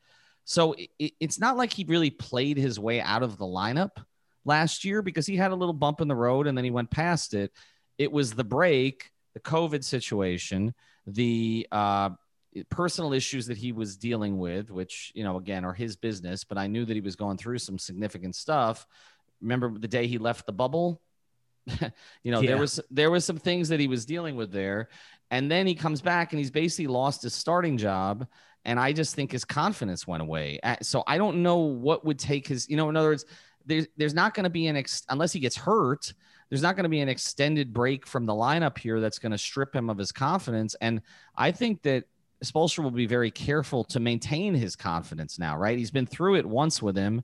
So 0.44 0.76
it, 1.00 1.14
it's 1.20 1.40
not 1.40 1.58
like 1.58 1.72
he 1.72 1.86
really 1.86 2.10
played 2.10 2.58
his 2.58 2.80
way 2.80 3.00
out 3.00 3.24
of 3.24 3.38
the 3.38 3.46
lineup 3.46 4.04
last 4.46 4.84
year 4.84 5.02
because 5.02 5.26
he 5.26 5.38
had 5.38 5.52
a 5.52 5.56
little 5.56 5.74
bump 5.74 6.02
in 6.02 6.08
the 6.08 6.16
road 6.16 6.48
and 6.48 6.58
then 6.58 6.66
he 6.66 6.72
went 6.72 6.90
past 6.90 7.34
it. 7.34 7.52
It 7.98 8.12
was 8.12 8.34
the 8.34 8.44
break, 8.44 9.12
the 9.34 9.40
COVID 9.40 9.84
situation 9.84 10.74
the 11.08 11.68
uh, 11.72 12.10
personal 12.70 13.14
issues 13.14 13.48
that 13.48 13.58
he 13.58 13.72
was 13.72 13.98
dealing 13.98 14.38
with, 14.38 14.72
which, 14.72 15.12
you 15.16 15.24
know, 15.24 15.38
again, 15.38 15.66
are 15.66 15.74
his 15.74 15.96
business, 15.96 16.44
but 16.44 16.58
I 16.58 16.68
knew 16.68 16.86
that 16.86 16.94
he 16.94 17.02
was 17.02 17.16
going 17.16 17.38
through 17.38 17.60
some 17.60 17.78
significant 17.80 18.36
stuff. 18.36 18.86
Remember 19.42 19.72
the 19.78 19.88
day 19.88 20.08
he 20.08 20.18
left 20.18 20.46
the 20.46 20.52
bubble? 20.54 21.02
you 22.24 22.32
know, 22.32 22.42
Yeah. 22.42 22.50
there 22.52 22.58
was 22.58 22.80
there 22.90 23.12
was 23.12 23.26
some 23.26 23.38
things 23.38 23.70
that 23.70 23.80
he 23.80 23.88
was 23.88 24.06
dealing 24.06 24.36
with 24.36 24.52
there, 24.52 24.90
and 25.30 25.50
then 25.50 25.66
he 25.68 25.76
comes 25.76 26.02
back 26.02 26.34
and 26.34 26.40
he's 26.40 26.52
basically 26.52 26.88
lost 26.88 27.24
his 27.24 27.34
starting 27.34 27.78
job. 27.78 28.28
And 28.64 28.80
I 28.80 28.94
just 28.94 29.16
think 29.16 29.32
his 29.32 29.44
confidence 29.44 30.06
went 30.06 30.22
away. 30.22 30.60
So 30.84 31.04
I 31.08 31.18
don't 31.18 31.42
know 31.42 31.58
what 31.58 32.06
would 32.06 32.20
take 32.20 32.48
his, 32.48 32.70
you 32.70 32.78
know, 32.78 32.90
in 32.90 32.96
other 32.96 33.10
words, 33.10 33.26
there's 33.66 33.88
there's 33.98 34.14
not 34.14 34.36
going 34.36 34.44
to 34.44 34.52
be 34.52 34.68
an 34.68 34.76
ex 34.76 35.04
unless 35.10 35.34
he 35.34 35.40
gets 35.40 35.56
hurt. 35.56 36.14
There's 36.52 36.62
not 36.62 36.76
going 36.76 36.84
to 36.84 36.90
be 36.90 37.00
an 37.00 37.08
extended 37.08 37.74
break 37.74 38.06
from 38.06 38.26
the 38.26 38.34
lineup 38.34 38.78
here 38.78 39.00
that's 39.00 39.20
going 39.20 39.32
to 39.32 39.38
strip 39.38 39.74
him 39.74 39.90
of 39.90 39.98
his 39.98 40.12
confidence. 40.12 40.76
And 40.82 41.02
I 41.34 41.52
think 41.52 41.82
that 41.84 42.04
Spoelstra 42.44 42.84
will 42.84 42.92
be 42.92 43.06
very 43.06 43.32
careful 43.32 43.86
to 43.86 44.02
maintain 44.02 44.54
his 44.54 44.76
confidence 44.76 45.40
now, 45.40 45.58
right? 45.58 45.78
He's 45.78 45.92
been 45.92 46.06
through 46.06 46.36
it 46.36 46.46
once 46.46 46.82
with 46.82 46.98
him. 46.98 47.24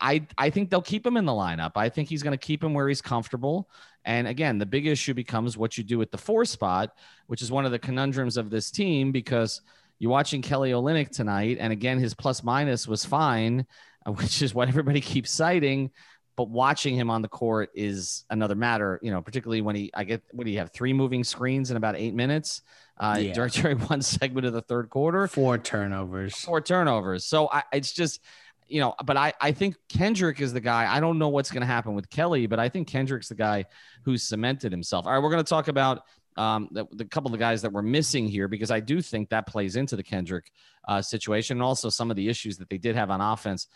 I 0.00 0.26
I 0.38 0.48
think 0.48 0.70
they'll 0.70 0.80
keep 0.80 1.06
him 1.06 1.18
in 1.18 1.26
the 1.26 1.32
lineup. 1.32 1.72
I 1.76 1.90
think 1.90 2.08
he's 2.08 2.22
going 2.22 2.36
to 2.36 2.46
keep 2.46 2.64
him 2.64 2.72
where 2.72 2.88
he's 2.88 3.02
comfortable. 3.02 3.68
And 4.06 4.26
again, 4.26 4.56
the 4.58 4.66
big 4.66 4.86
issue 4.86 5.12
becomes 5.12 5.58
what 5.58 5.76
you 5.76 5.84
do 5.84 5.98
with 5.98 6.10
the 6.10 6.18
four 6.18 6.46
spot, 6.46 6.96
which 7.26 7.42
is 7.42 7.52
one 7.52 7.66
of 7.66 7.72
the 7.72 7.78
conundrums 7.78 8.38
of 8.38 8.48
this 8.48 8.70
team 8.70 9.12
because 9.12 9.60
you're 9.98 10.10
watching 10.10 10.40
Kelly 10.40 10.70
Olynyk 10.70 11.10
tonight, 11.10 11.58
and 11.60 11.72
again, 11.72 11.98
his 11.98 12.14
plus 12.14 12.42
minus 12.42 12.88
was 12.88 13.04
fine, 13.04 13.66
which 14.06 14.40
is 14.40 14.54
what 14.54 14.68
everybody 14.68 15.00
keeps 15.00 15.30
citing. 15.30 15.90
But 16.36 16.48
watching 16.48 16.94
him 16.96 17.10
on 17.10 17.22
the 17.22 17.28
court 17.28 17.70
is 17.74 18.24
another 18.30 18.54
matter, 18.54 18.98
you 19.02 19.10
know, 19.10 19.20
particularly 19.20 19.60
when 19.60 19.76
he, 19.76 19.90
I 19.94 20.04
get, 20.04 20.22
what 20.32 20.44
do 20.44 20.50
you 20.50 20.58
have, 20.58 20.72
three 20.72 20.92
moving 20.92 21.22
screens 21.24 21.70
in 21.70 21.76
about 21.76 21.96
eight 21.96 22.14
minutes 22.14 22.62
uh, 22.98 23.18
Yeah. 23.20 23.32
during, 23.34 23.50
during 23.54 23.78
one 23.80 24.00
segment 24.00 24.46
of 24.46 24.52
the 24.52 24.62
third 24.62 24.88
quarter 24.90 25.26
Four 25.26 25.58
turnovers. 25.58 26.36
four 26.36 26.60
turnovers. 26.60 27.24
So 27.24 27.48
I, 27.50 27.62
it's 27.72 27.92
just, 27.92 28.20
you 28.68 28.80
know, 28.80 28.94
but 29.04 29.16
I, 29.16 29.32
I 29.40 29.52
think 29.52 29.74
Kendrick 29.88 30.40
is 30.40 30.52
the 30.52 30.60
guy. 30.60 30.86
I 30.90 31.00
don't 31.00 31.18
know 31.18 31.28
what's 31.28 31.50
going 31.50 31.62
to 31.62 31.66
happen 31.66 31.94
with 31.94 32.08
Kelly, 32.08 32.46
but 32.46 32.58
I 32.60 32.68
think 32.68 32.86
Kendrick's 32.88 33.28
the 33.28 33.34
guy 33.34 33.64
who's 34.04 34.22
cemented 34.22 34.70
himself. 34.72 35.06
All 35.06 35.12
right, 35.12 35.22
we're 35.22 35.30
going 35.30 35.44
to 35.44 35.48
talk 35.48 35.68
about 35.68 36.02
um, 36.36 36.68
the, 36.70 36.86
the 36.92 37.04
couple 37.04 37.34
of 37.34 37.40
guys 37.40 37.60
that 37.62 37.72
we're 37.72 37.82
missing 37.82 38.28
here 38.28 38.46
because 38.48 38.70
I 38.70 38.78
do 38.80 39.02
think 39.02 39.28
that 39.30 39.46
plays 39.46 39.74
into 39.76 39.96
the 39.96 40.02
Kendrick 40.04 40.50
uh, 40.88 41.02
situation 41.02 41.56
and 41.58 41.62
also 41.62 41.90
some 41.90 42.08
of 42.10 42.16
the 42.16 42.28
issues 42.28 42.56
that 42.58 42.70
they 42.70 42.78
did 42.78 42.94
have 42.94 43.10
on 43.10 43.20
offense. 43.20 43.66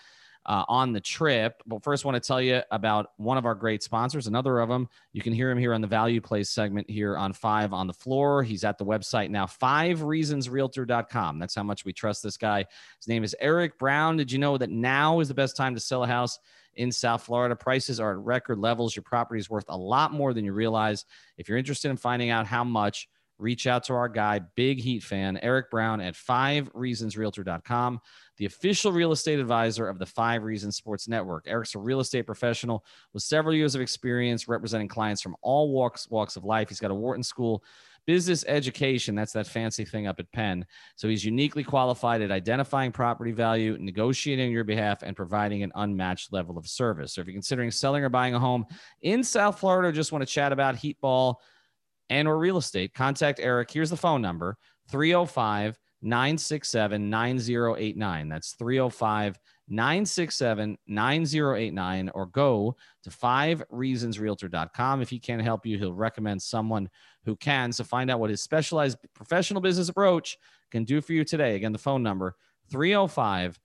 Uh, 0.46 0.62
on 0.68 0.92
the 0.92 1.00
trip. 1.00 1.62
But 1.66 1.82
first, 1.82 2.04
I 2.04 2.08
want 2.08 2.22
to 2.22 2.26
tell 2.26 2.42
you 2.42 2.60
about 2.70 3.12
one 3.16 3.38
of 3.38 3.46
our 3.46 3.54
great 3.54 3.82
sponsors, 3.82 4.26
another 4.26 4.60
of 4.60 4.68
them. 4.68 4.90
You 5.14 5.22
can 5.22 5.32
hear 5.32 5.50
him 5.50 5.56
here 5.56 5.72
on 5.72 5.80
the 5.80 5.86
Value 5.86 6.20
Plays 6.20 6.50
segment 6.50 6.90
here 6.90 7.16
on 7.16 7.32
Five 7.32 7.72
on 7.72 7.86
the 7.86 7.94
Floor. 7.94 8.42
He's 8.42 8.62
at 8.62 8.76
the 8.76 8.84
website 8.84 9.30
now, 9.30 9.46
fivereasonsrealtor.com. 9.46 11.38
That's 11.38 11.54
how 11.54 11.62
much 11.62 11.86
we 11.86 11.94
trust 11.94 12.22
this 12.22 12.36
guy. 12.36 12.66
His 12.98 13.08
name 13.08 13.24
is 13.24 13.34
Eric 13.40 13.78
Brown. 13.78 14.18
Did 14.18 14.30
you 14.30 14.38
know 14.38 14.58
that 14.58 14.68
now 14.68 15.20
is 15.20 15.28
the 15.28 15.34
best 15.34 15.56
time 15.56 15.74
to 15.74 15.80
sell 15.80 16.04
a 16.04 16.06
house 16.06 16.38
in 16.74 16.92
South 16.92 17.22
Florida? 17.22 17.56
Prices 17.56 17.98
are 17.98 18.12
at 18.12 18.18
record 18.18 18.58
levels. 18.58 18.94
Your 18.94 19.02
property 19.02 19.40
is 19.40 19.48
worth 19.48 19.66
a 19.70 19.76
lot 19.76 20.12
more 20.12 20.34
than 20.34 20.44
you 20.44 20.52
realize. 20.52 21.06
If 21.38 21.48
you're 21.48 21.58
interested 21.58 21.90
in 21.90 21.96
finding 21.96 22.30
out 22.30 22.46
how 22.46 22.64
much, 22.64 23.08
reach 23.38 23.66
out 23.66 23.84
to 23.84 23.94
our 23.94 24.08
guy, 24.08 24.40
big 24.54 24.80
Heat 24.80 25.02
fan, 25.02 25.38
Eric 25.42 25.70
Brown 25.70 26.00
at 26.00 26.14
fivereasonsrealtor.com, 26.14 28.00
the 28.36 28.46
official 28.46 28.92
real 28.92 29.12
estate 29.12 29.38
advisor 29.38 29.88
of 29.88 29.98
the 29.98 30.06
Five 30.06 30.42
Reasons 30.42 30.76
Sports 30.76 31.08
Network. 31.08 31.44
Eric's 31.46 31.74
a 31.74 31.78
real 31.78 32.00
estate 32.00 32.26
professional 32.26 32.84
with 33.12 33.22
several 33.22 33.54
years 33.54 33.74
of 33.74 33.80
experience 33.80 34.48
representing 34.48 34.88
clients 34.88 35.22
from 35.22 35.36
all 35.42 35.72
walks 35.72 36.08
walks 36.10 36.36
of 36.36 36.44
life. 36.44 36.68
He's 36.68 36.80
got 36.80 36.90
a 36.90 36.94
Wharton 36.94 37.22
School 37.22 37.62
business 38.06 38.44
education. 38.46 39.14
That's 39.14 39.32
that 39.32 39.46
fancy 39.46 39.84
thing 39.84 40.06
up 40.06 40.20
at 40.20 40.30
Penn. 40.32 40.66
So 40.96 41.08
he's 41.08 41.24
uniquely 41.24 41.64
qualified 41.64 42.22
at 42.22 42.30
identifying 42.30 42.92
property 42.92 43.32
value, 43.32 43.76
negotiating 43.80 44.46
on 44.46 44.52
your 44.52 44.64
behalf, 44.64 45.02
and 45.02 45.16
providing 45.16 45.62
an 45.62 45.72
unmatched 45.74 46.32
level 46.32 46.58
of 46.58 46.66
service. 46.66 47.14
So 47.14 47.20
if 47.20 47.26
you're 47.26 47.34
considering 47.34 47.70
selling 47.70 48.04
or 48.04 48.08
buying 48.08 48.34
a 48.34 48.38
home 48.38 48.66
in 49.02 49.24
South 49.24 49.58
Florida, 49.58 49.88
or 49.88 49.92
just 49.92 50.12
want 50.12 50.26
to 50.26 50.32
chat 50.32 50.52
about 50.52 50.76
heat 50.76 51.00
ball 51.00 51.40
and 52.11 52.28
or 52.28 52.38
real 52.38 52.58
estate, 52.58 52.94
contact 52.94 53.40
Eric. 53.40 53.70
Here's 53.70 53.90
the 53.90 53.96
phone 53.96 54.23
number 54.23 54.56
305 54.90 55.78
967 56.02 57.08
9089. 57.08 58.28
That's 58.28 58.52
305 58.52 59.38
967 59.68 60.76
9089 60.87 62.11
or 62.14 62.26
go 62.26 62.76
to 63.02 63.11
5reasonsrealtor.com. 63.11 65.00
If 65.00 65.08
he 65.08 65.18
can't 65.18 65.42
help 65.42 65.64
you, 65.64 65.78
he'll 65.78 65.94
recommend 65.94 66.42
someone 66.42 66.90
who 67.25 67.37
can. 67.37 67.73
So 67.73 67.84
find 67.84 68.11
out 68.11 68.20
what 68.20 68.30
his 68.30 68.42
specialized 68.42 68.99
professional 69.14 69.62
business 69.62 69.88
approach 69.88 70.37
can 70.70 70.84
do 70.84 71.00
for 71.00 71.14
you 71.14 71.25
today. 71.25 71.56
Again, 71.56 71.73
the 71.73 71.78
phone 71.78 72.02
number 72.02 72.37
305 72.70 73.58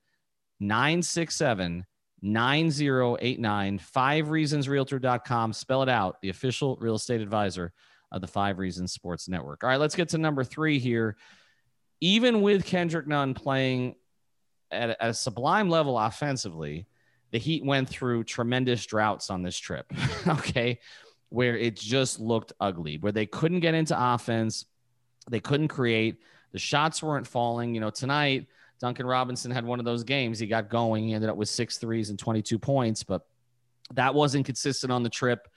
967 0.61 1.85
9089 2.21 3.79
5reasonsrealtor.com. 3.79 5.53
Spell 5.53 5.83
it 5.83 5.89
out, 5.89 6.21
the 6.21 6.29
official 6.29 6.77
real 6.79 6.95
estate 6.95 7.21
advisor 7.21 7.73
of 8.11 8.21
the 8.21 8.27
Five 8.27 8.59
Reasons 8.59 8.91
Sports 8.91 9.27
Network. 9.27 9.63
All 9.63 9.69
right, 9.69 9.79
let's 9.79 9.95
get 9.95 10.09
to 10.09 10.17
number 10.17 10.43
three 10.43 10.79
here. 10.79 11.15
Even 12.01 12.41
with 12.41 12.65
Kendrick 12.65 13.07
Nunn 13.07 13.33
playing 13.33 13.95
at, 14.71 14.91
a- 14.91 15.03
at 15.03 15.09
a 15.09 15.13
sublime 15.13 15.69
level 15.69 15.97
offensively, 15.97 16.87
the 17.31 17.37
Heat 17.37 17.63
went 17.63 17.89
through 17.89 18.23
tremendous 18.23 18.85
droughts 18.85 19.29
on 19.29 19.43
this 19.43 19.57
trip. 19.57 19.91
okay. 20.27 20.79
Where 21.29 21.55
it 21.55 21.75
just 21.75 22.19
looked 22.19 22.53
ugly, 22.59 22.97
where 22.97 23.11
they 23.11 23.25
couldn't 23.27 23.59
get 23.59 23.75
into 23.75 23.95
offense, 23.97 24.65
they 25.29 25.39
couldn't 25.39 25.67
create, 25.67 26.21
the 26.51 26.59
shots 26.59 27.03
weren't 27.03 27.27
falling. 27.27 27.75
You 27.75 27.81
know, 27.81 27.91
tonight, 27.91 28.47
Duncan 28.79 29.05
Robinson 29.05 29.51
had 29.51 29.65
one 29.65 29.77
of 29.79 29.85
those 29.85 30.03
games. 30.03 30.39
He 30.39 30.47
got 30.47 30.69
going. 30.69 31.07
He 31.07 31.13
ended 31.13 31.29
up 31.29 31.35
with 31.35 31.49
six 31.49 31.77
threes 31.77 32.09
and 32.09 32.17
22 32.17 32.57
points, 32.57 33.03
but 33.03 33.27
that 33.93 34.15
wasn't 34.15 34.45
consistent 34.45 34.91
on 34.91 35.03
the 35.03 35.09
trip. 35.09 35.47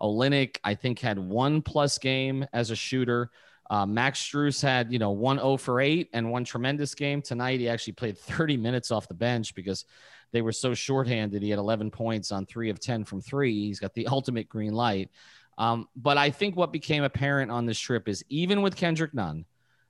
Olynyk, 0.00 0.56
I 0.64 0.74
think, 0.74 0.98
had 0.98 1.18
one 1.18 1.62
plus 1.62 1.98
game 1.98 2.46
as 2.52 2.70
a 2.70 2.76
shooter. 2.76 3.30
Uh, 3.68 3.86
Max 3.86 4.20
Strus 4.20 4.60
had, 4.60 4.92
you 4.92 4.98
know, 4.98 5.12
one 5.12 5.36
0 5.36 5.56
for 5.56 5.80
8 5.80 6.08
and 6.12 6.30
one 6.30 6.44
tremendous 6.44 6.94
game. 6.94 7.22
Tonight, 7.22 7.60
he 7.60 7.68
actually 7.68 7.92
played 7.92 8.18
30 8.18 8.56
minutes 8.56 8.90
off 8.90 9.08
the 9.08 9.14
bench 9.14 9.54
because 9.54 9.84
they 10.32 10.42
were 10.42 10.52
so 10.52 10.74
shorthanded. 10.74 11.42
He 11.42 11.50
had 11.50 11.58
11 11.58 11.90
points 11.90 12.32
on 12.32 12.46
three 12.46 12.70
of 12.70 12.80
10 12.80 13.04
from 13.04 13.20
three. 13.20 13.66
He's 13.66 13.80
got 13.80 13.94
the 13.94 14.06
ultimate 14.10 14.48
green 14.48 14.74
light. 14.74 15.10
Um, 15.58 15.88
but 15.94 16.16
I 16.16 16.30
think 16.30 16.56
what 16.56 16.72
became 16.72 17.04
apparent 17.04 17.50
on 17.50 17.66
this 17.66 17.78
trip 17.78 18.08
is 18.08 18.24
even 18.28 18.62
with 18.62 18.76
Kendrick 18.76 19.12
Nunn, 19.12 19.44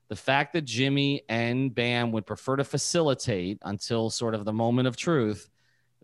the 0.09 0.17
fact 0.17 0.53
that 0.55 0.63
Jimmy 0.63 1.23
and 1.29 1.73
Bam 1.73 2.11
would 2.13 2.27
prefer 2.27 2.57
to 2.57 2.65
facilitate 2.65 3.59
until 3.63 4.11
sort 4.11 4.35
of 4.35 4.45
the 4.45 4.53
moment 4.53 4.89
of 4.89 4.97
truth, 4.97 5.49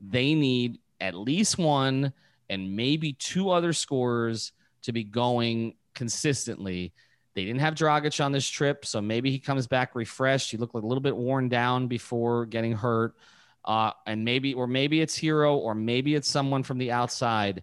they 0.00 0.34
need 0.34 0.78
at 1.00 1.14
least 1.14 1.58
one 1.58 2.12
and 2.48 2.76
maybe 2.76 3.12
two 3.12 3.50
other 3.50 3.72
scorers 3.72 4.52
to 4.82 4.92
be 4.92 5.04
going 5.04 5.74
consistently. 5.94 6.92
They 7.34 7.44
didn't 7.44 7.60
have 7.60 7.74
Dragic 7.74 8.24
on 8.24 8.32
this 8.32 8.48
trip, 8.48 8.86
so 8.86 9.00
maybe 9.00 9.30
he 9.30 9.38
comes 9.38 9.66
back 9.66 9.94
refreshed. 9.94 10.50
He 10.50 10.56
looked 10.56 10.74
like 10.74 10.84
a 10.84 10.86
little 10.86 11.02
bit 11.02 11.16
worn 11.16 11.48
down 11.48 11.86
before 11.86 12.46
getting 12.46 12.72
hurt. 12.72 13.14
Uh, 13.64 13.90
and 14.06 14.24
maybe, 14.24 14.54
or 14.54 14.66
maybe 14.66 15.00
it's 15.00 15.18
Herro, 15.18 15.56
or 15.56 15.74
maybe 15.74 16.14
it's 16.14 16.30
someone 16.30 16.62
from 16.62 16.78
the 16.78 16.92
outside. 16.92 17.62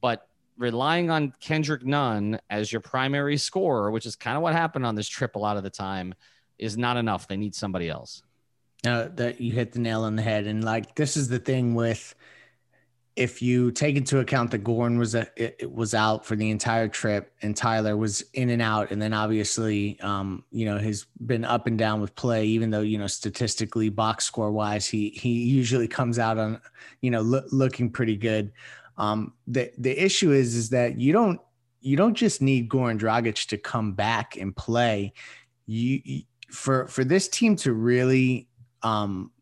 But 0.00 0.28
relying 0.58 1.10
on 1.10 1.32
Kendrick 1.40 1.84
Nunn 1.84 2.38
as 2.50 2.70
your 2.70 2.80
primary 2.80 3.38
scorer, 3.38 3.90
which 3.90 4.06
is 4.06 4.14
kind 4.14 4.36
of 4.36 4.42
what 4.42 4.52
happened 4.52 4.84
on 4.84 4.94
this 4.94 5.08
trip 5.08 5.36
a 5.36 5.38
lot 5.38 5.56
of 5.56 5.62
the 5.62 5.70
time, 5.70 6.14
is 6.58 6.76
not 6.76 6.96
enough. 6.96 7.26
They 7.26 7.36
need 7.36 7.54
somebody 7.54 7.88
else. 7.88 8.22
No, 8.84 9.08
that 9.08 9.40
you 9.40 9.52
hit 9.52 9.72
the 9.72 9.80
nail 9.80 10.02
on 10.02 10.16
the 10.16 10.22
head. 10.22 10.46
And 10.46 10.62
like 10.62 10.94
this 10.94 11.16
is 11.16 11.28
the 11.28 11.38
thing 11.38 11.74
with 11.74 12.14
if 13.18 13.42
you 13.42 13.72
take 13.72 13.96
into 13.96 14.20
account 14.20 14.52
that 14.52 14.62
Goran 14.62 14.96
was 14.96 15.16
a, 15.16 15.26
it, 15.36 15.72
was 15.72 15.92
out 15.92 16.24
for 16.24 16.36
the 16.36 16.50
entire 16.50 16.86
trip 16.86 17.34
and 17.42 17.56
Tyler 17.56 17.96
was 17.96 18.22
in 18.32 18.50
and 18.50 18.62
out, 18.62 18.92
and 18.92 19.02
then 19.02 19.12
obviously, 19.12 19.98
um, 20.00 20.44
you 20.52 20.64
know, 20.64 20.78
has 20.78 21.04
been 21.26 21.44
up 21.44 21.66
and 21.66 21.76
down 21.76 22.00
with 22.00 22.14
play. 22.14 22.46
Even 22.46 22.70
though 22.70 22.80
you 22.80 22.96
know 22.96 23.08
statistically, 23.08 23.88
box 23.88 24.24
score 24.24 24.52
wise, 24.52 24.86
he 24.86 25.10
he 25.10 25.30
usually 25.30 25.88
comes 25.88 26.20
out 26.20 26.38
on, 26.38 26.60
you 27.00 27.10
know, 27.10 27.20
loo- 27.20 27.48
looking 27.50 27.90
pretty 27.90 28.16
good. 28.16 28.52
Um, 28.96 29.34
the 29.48 29.72
the 29.78 30.00
issue 30.00 30.30
is 30.30 30.54
is 30.54 30.70
that 30.70 30.96
you 30.96 31.12
don't 31.12 31.40
you 31.80 31.96
don't 31.96 32.14
just 32.14 32.40
need 32.40 32.68
Goran 32.68 33.00
Dragic 33.00 33.48
to 33.48 33.58
come 33.58 33.94
back 33.94 34.36
and 34.36 34.54
play. 34.54 35.12
You- 35.66 36.22
for 36.50 36.86
for 36.86 37.04
this 37.04 37.28
team 37.28 37.56
to 37.56 37.72
really 37.72 38.48
um, 38.82 39.32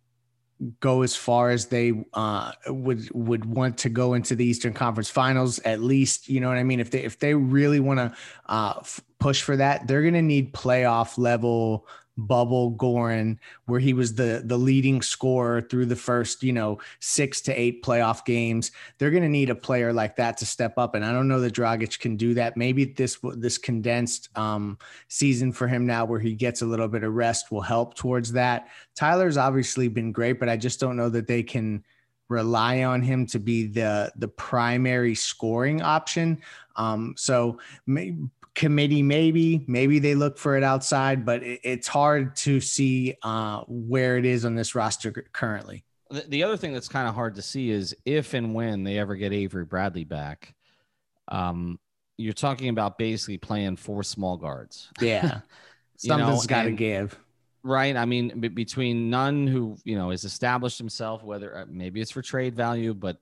go 0.81 1.03
as 1.03 1.15
far 1.15 1.51
as 1.51 1.67
they 1.67 1.93
uh, 2.15 2.53
would 2.69 3.09
would 3.13 3.45
want 3.45 3.79
to 3.79 3.89
go 3.89 4.15
into 4.15 4.35
the 4.35 4.45
Eastern 4.45 4.73
Conference 4.73 5.11
Finals. 5.11 5.59
At 5.61 5.81
least, 5.81 6.29
you 6.29 6.41
know 6.41 6.49
what 6.49 6.59
I 6.59 6.65
mean. 6.65 6.81
If 6.81 6.91
they 6.91 7.03
if 7.03 7.19
they 7.19 7.35
really 7.35 7.81
want 7.81 7.99
to 7.99 8.15
uh, 8.47 8.75
f- 8.79 9.01
push 9.19 9.43
for 9.43 9.57
that, 9.57 9.87
they're 9.87 10.03
going 10.03 10.15
to 10.15 10.23
need 10.23 10.55
playoff 10.55 11.19
level 11.19 11.87
bubble 12.17 12.73
Goran, 12.73 13.39
where 13.67 13.81
he 13.81 13.93
was 13.93 14.15
the 14.15 14.43
the 14.45 14.59
leading 14.59 15.03
scorer 15.03 15.61
through 15.61 15.87
the 15.87 15.97
first 15.97 16.43
you 16.43 16.53
know 16.53 16.79
six 17.01 17.41
to 17.43 17.61
eight 17.61 17.83
playoff 17.83 18.25
games. 18.25 18.73
They're 18.99 19.11
going 19.11 19.23
to 19.23 19.29
need 19.29 19.51
a 19.51 19.55
player 19.55 19.93
like 19.93 20.17
that 20.17 20.37
to 20.39 20.47
step 20.47 20.79
up, 20.79 20.95
and 20.95 21.05
I 21.05 21.13
don't 21.13 21.29
know 21.29 21.41
that 21.41 21.55
Dragic 21.55 21.99
can 21.99 22.17
do 22.17 22.35
that. 22.35 22.57
Maybe 22.57 22.85
this 22.85 23.19
this 23.37 23.59
condensed 23.59 24.29
um, 24.37 24.79
season 25.09 25.53
for 25.53 25.69
him 25.69 25.87
now, 25.87 26.05
where 26.05 26.21
he 26.21 26.35
gets 26.35 26.63
a 26.63 26.67
little 26.67 26.89
bit 26.89 27.03
of 27.03 27.15
rest, 27.15 27.51
will 27.51 27.63
help 27.63 27.95
towards 27.95 28.33
that. 28.33 28.69
Tyler's 28.95 29.37
obviously 29.37 29.89
been 29.89 30.13
great, 30.13 30.41
but 30.41 30.49
I 30.49 30.57
just 30.57 30.81
don't 30.81 30.97
know 30.97 31.09
that 31.11 31.27
they 31.27 31.43
can 31.43 31.85
rely 32.29 32.85
on 32.85 33.03
him 33.03 33.27
to 33.27 33.39
be 33.39 33.67
the 33.67 34.13
the 34.17 34.29
primary 34.29 35.15
scoring 35.15 35.83
option. 35.83 36.41
Um, 36.77 37.15
so 37.17 37.59
may, 37.87 38.17
committee 38.55 39.03
maybe 39.03 39.65
maybe 39.67 39.99
they 39.99 40.15
look 40.15 40.39
for 40.39 40.57
it 40.57 40.65
outside, 40.65 41.25
but 41.25 41.43
it, 41.43 41.61
it's 41.63 41.89
hard 41.89 42.37
to 42.37 42.61
see 42.61 43.15
uh, 43.23 43.63
where 43.69 44.17
it 44.17 44.25
is 44.25 44.45
on 44.45 44.55
this 44.55 44.75
roster 44.75 45.13
currently. 45.33 45.85
The, 46.11 46.25
the 46.29 46.43
other 46.43 46.57
thing 46.57 46.73
that's 46.73 46.89
kind 46.89 47.09
of 47.09 47.15
hard 47.15 47.35
to 47.37 47.43
see 47.43 47.71
is 47.71 47.95
if 48.05 48.35
and 48.35 48.55
when 48.55 48.85
they 48.85 48.99
ever 48.99 49.17
get 49.17 49.33
Avery 49.33 49.65
Bradley 49.65 50.05
back. 50.05 50.55
Um, 51.29 51.81
you're 52.19 52.33
talking 52.33 52.71
about 52.71 52.97
basically 52.97 53.37
playing 53.37 53.77
four 53.77 54.03
small 54.03 54.37
guards. 54.37 54.91
Yeah, 55.01 55.41
something's 55.97 56.47
got 56.47 56.63
to 56.63 56.71
give 56.71 57.19
right? 57.67 57.97
I 57.97 58.05
mean, 58.05 58.41
b- 58.41 58.49
between 58.49 59.11
Nunn, 59.11 59.47
who 59.47 59.77
you 59.85 59.97
know 59.97 60.11
has 60.11 60.25
established 60.25 60.79
himself, 60.79 61.23
whether 61.23 61.59
uh, 61.59 61.65
maybe 61.69 62.01
it's 62.01 62.11
for 62.11 62.23
trade 62.23 62.55
value, 62.55 62.95
but 62.95 63.19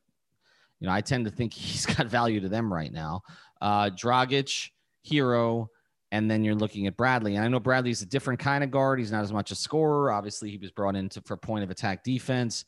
you 0.81 0.87
know, 0.87 0.93
I 0.93 1.01
tend 1.01 1.25
to 1.25 1.31
think 1.31 1.53
he's 1.55 1.87
got 1.87 2.07
value 2.07 2.41
to 2.41 2.49
them 2.49 2.73
right 2.73 2.93
now. 2.93 3.23
Uh, 3.61 3.91
Dragic, 3.91 4.71
Herro, 5.09 5.69
and 6.13 6.31
then 6.31 6.45
you're 6.45 6.55
looking 6.55 6.87
at 6.87 6.97
Bradley. 6.97 7.37
And 7.37 7.45
I 7.45 7.49
know 7.49 7.61
Bradley's 7.61 8.03
a 8.03 8.07
different 8.07 8.39
kind 8.39 8.63
of 8.63 8.71
guard. 8.71 8.99
He's 8.99 9.13
not 9.13 9.23
as 9.23 9.33
much 9.33 9.51
a 9.51 9.55
scorer. 9.55 10.13
Obviously, 10.13 10.51
he 10.51 10.59
was 10.59 10.71
brought 10.71 10.97
into 10.97 11.21
for 11.23 11.37
point 11.37 11.65
of 11.65 11.71
attack 11.71 12.05
defense 12.05 12.65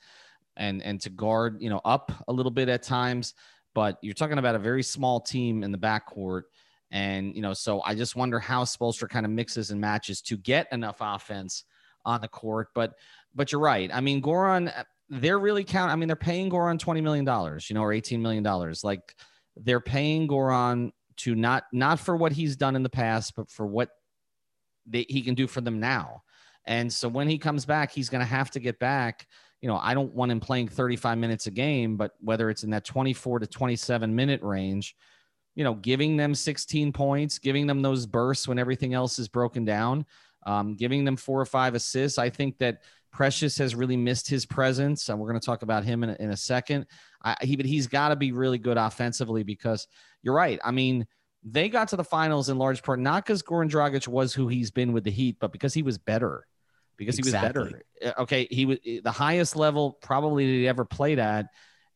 and 0.56 0.82
and 0.82 1.00
to 1.02 1.10
guard, 1.10 1.60
you 1.60 1.70
know, 1.70 1.80
up 1.84 2.10
a 2.28 2.32
little 2.32 2.50
bit 2.50 2.68
at 2.68 2.82
times. 2.82 3.34
But 3.74 3.98
you're 4.00 4.14
talking 4.14 4.38
about 4.38 4.54
a 4.54 4.58
very 4.58 4.82
small 4.82 5.20
team 5.20 5.62
in 5.62 5.70
the 5.70 5.78
backcourt 5.78 6.44
and, 6.90 7.34
you 7.34 7.42
know, 7.42 7.52
so 7.52 7.82
I 7.82 7.94
just 7.94 8.16
wonder 8.16 8.38
how 8.38 8.64
Spoelstra 8.64 9.08
kind 9.08 9.26
of 9.26 9.32
mixes 9.32 9.70
and 9.70 9.80
matches 9.80 10.20
to 10.22 10.36
get 10.36 10.68
enough 10.72 10.98
offense 11.00 11.64
on 12.04 12.20
the 12.20 12.28
court. 12.28 12.68
But, 12.74 12.94
but 13.34 13.50
you're 13.50 13.60
right. 13.60 13.90
I 13.92 14.00
mean, 14.00 14.22
Goran, 14.22 14.76
uh, 14.76 14.84
they're 15.08 15.38
really 15.38 15.64
count. 15.64 15.90
I 15.90 15.96
mean, 15.96 16.08
they're 16.08 16.16
paying 16.16 16.50
Goran 16.50 16.78
$20 16.78 17.02
million, 17.02 17.24
you 17.68 17.74
know, 17.74 17.82
or 17.82 17.90
$18 17.90 18.20
million. 18.20 18.74
Like 18.82 19.16
they're 19.56 19.80
paying 19.80 20.28
Goran 20.28 20.90
to 21.18 21.34
not, 21.34 21.64
not 21.72 21.98
for 21.98 22.16
what 22.16 22.32
he's 22.32 22.56
done 22.56 22.76
in 22.76 22.82
the 22.82 22.88
past, 22.88 23.34
but 23.36 23.50
for 23.50 23.66
what 23.66 23.90
they, 24.86 25.06
he 25.08 25.22
can 25.22 25.34
do 25.34 25.46
for 25.46 25.60
them 25.60 25.80
now. 25.80 26.22
And 26.66 26.92
so 26.92 27.08
when 27.08 27.28
he 27.28 27.38
comes 27.38 27.64
back, 27.64 27.92
he's 27.92 28.08
going 28.08 28.20
to 28.20 28.26
have 28.26 28.50
to 28.52 28.60
get 28.60 28.78
back. 28.78 29.26
You 29.60 29.68
know, 29.68 29.76
I 29.76 29.94
don't 29.94 30.12
want 30.14 30.32
him 30.32 30.40
playing 30.40 30.68
35 30.68 31.18
minutes 31.18 31.46
a 31.46 31.50
game, 31.50 31.96
but 31.96 32.12
whether 32.20 32.50
it's 32.50 32.64
in 32.64 32.70
that 32.70 32.84
24 32.84 33.40
to 33.40 33.46
27 33.46 34.14
minute 34.14 34.42
range, 34.42 34.94
you 35.56 35.64
know, 35.64 35.74
giving 35.74 36.16
them 36.16 36.34
16 36.34 36.92
points, 36.92 37.38
giving 37.38 37.66
them 37.66 37.82
those 37.82 38.06
bursts 38.06 38.46
when 38.46 38.58
everything 38.58 38.94
else 38.94 39.18
is 39.18 39.26
broken 39.26 39.64
down, 39.64 40.04
um, 40.44 40.76
giving 40.76 41.04
them 41.04 41.16
four 41.16 41.40
or 41.40 41.46
five 41.46 41.74
assists. 41.74 42.18
I 42.18 42.30
think 42.30 42.58
that 42.58 42.82
Precious 43.10 43.56
has 43.56 43.74
really 43.74 43.96
missed 43.96 44.28
his 44.28 44.44
presence, 44.44 45.08
and 45.08 45.18
we're 45.18 45.28
going 45.28 45.40
to 45.40 45.44
talk 45.44 45.62
about 45.62 45.82
him 45.82 46.04
in 46.04 46.10
a, 46.10 46.16
in 46.20 46.30
a 46.30 46.36
second. 46.36 46.86
I, 47.24 47.36
he, 47.40 47.56
but 47.56 47.64
he's 47.64 47.86
got 47.86 48.10
to 48.10 48.16
be 48.16 48.32
really 48.32 48.58
good 48.58 48.76
offensively 48.76 49.42
because 49.42 49.88
you're 50.22 50.34
right. 50.34 50.60
I 50.62 50.70
mean, 50.70 51.06
they 51.42 51.70
got 51.70 51.88
to 51.88 51.96
the 51.96 52.04
finals 52.04 52.50
in 52.50 52.58
large 52.58 52.82
part 52.82 53.00
not 53.00 53.24
because 53.24 53.42
Goran 53.42 53.70
Dragic 53.70 54.06
was 54.06 54.34
who 54.34 54.48
he's 54.48 54.70
been 54.70 54.92
with 54.92 55.04
the 55.04 55.10
Heat, 55.10 55.38
but 55.40 55.52
because 55.52 55.72
he 55.72 55.82
was 55.82 55.96
better. 55.96 56.46
Because 56.98 57.18
exactly. 57.18 57.48
he 57.48 57.74
was 57.74 57.82
better. 58.02 58.14
Uh, 58.18 58.22
okay, 58.22 58.46
he 58.50 58.66
was 58.66 58.78
the 58.84 59.10
highest 59.10 59.56
level 59.56 59.92
probably 60.02 60.46
that 60.46 60.52
he 60.52 60.68
ever 60.68 60.84
played 60.84 61.18
at, 61.18 61.46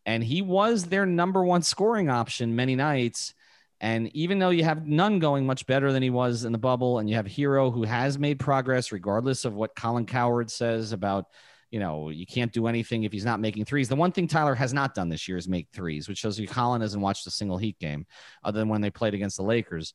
and 0.07 0.25
he 0.25 0.41
was 0.41 0.85
their 0.85 1.05
number 1.05 1.45
one 1.45 1.61
scoring 1.61 2.09
option 2.09 2.57
many 2.57 2.75
nights 2.75 3.35
and 3.81 4.15
even 4.15 4.39
though 4.39 4.51
you 4.51 4.63
have 4.65 4.87
Nunn 4.87 5.19
going 5.21 5.47
much 5.47 5.67
better 5.67 5.91
than 5.91 6.03
he 6.03 6.11
was 6.11 6.45
in 6.45 6.53
the 6.53 6.59
bubble, 6.59 6.99
and 6.99 7.09
you 7.09 7.17
have 7.17 7.27
Herro 7.27 7.73
who 7.73 7.85
has 7.85 8.19
made 8.19 8.39
progress, 8.39 8.93
regardless 8.93 9.47
of 9.47 9.55
what 9.55 9.75
Colin 9.75 10.05
Cowherd 10.05 10.51
says 10.51 10.93
about, 10.93 11.27
you 11.71 11.81
know, 11.81 12.11
you 12.11 12.27
can't 12.27 12.53
do 12.53 12.67
anything 12.67 13.05
if 13.05 13.13
he's 13.13 13.25
not 13.25 13.41
making 13.41 13.65
threes. 13.65 13.89
The 13.89 13.97
one 13.97 14.13
thing 14.13 14.29
Tyler 14.29 14.55
has 14.55 14.75
not 14.75 14.95
done 14.95 15.09
this 15.09 15.29
year 15.29 15.39
is 15.39 15.49
make 15.49 15.69
threes, 15.73 16.09
which 16.09 16.19
shows 16.19 16.39
you 16.39 16.47
Colin 16.47 16.83
hasn't 16.83 17.03
watched 17.03 17.27
a 17.27 17.31
single 17.31 17.57
Heat 17.57 17.79
game 17.79 18.07
other 18.45 18.59
than 18.59 18.69
when 18.69 18.83
they 18.83 18.91
played 18.91 19.15
against 19.15 19.39
the 19.39 19.45
Lakers. 19.45 19.95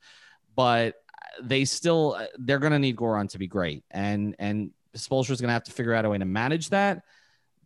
But 0.56 0.96
they 1.44 1.66
still 1.66 2.20
they're 2.40 2.60
going 2.60 2.72
to 2.72 2.80
need 2.80 2.96
Goran 2.96 3.30
to 3.30 3.38
be 3.38 3.48
great, 3.48 3.84
and 3.92 4.36
and 4.40 4.72
Spoelstra 4.98 5.32
is 5.32 5.42
going 5.42 5.50
to 5.50 5.54
have 5.54 5.66
to 5.66 5.72
figure 5.72 5.94
out 5.94 6.06
a 6.06 6.10
way 6.10 6.18
to 6.18 6.26
manage 6.26 6.70
that. 6.70 7.04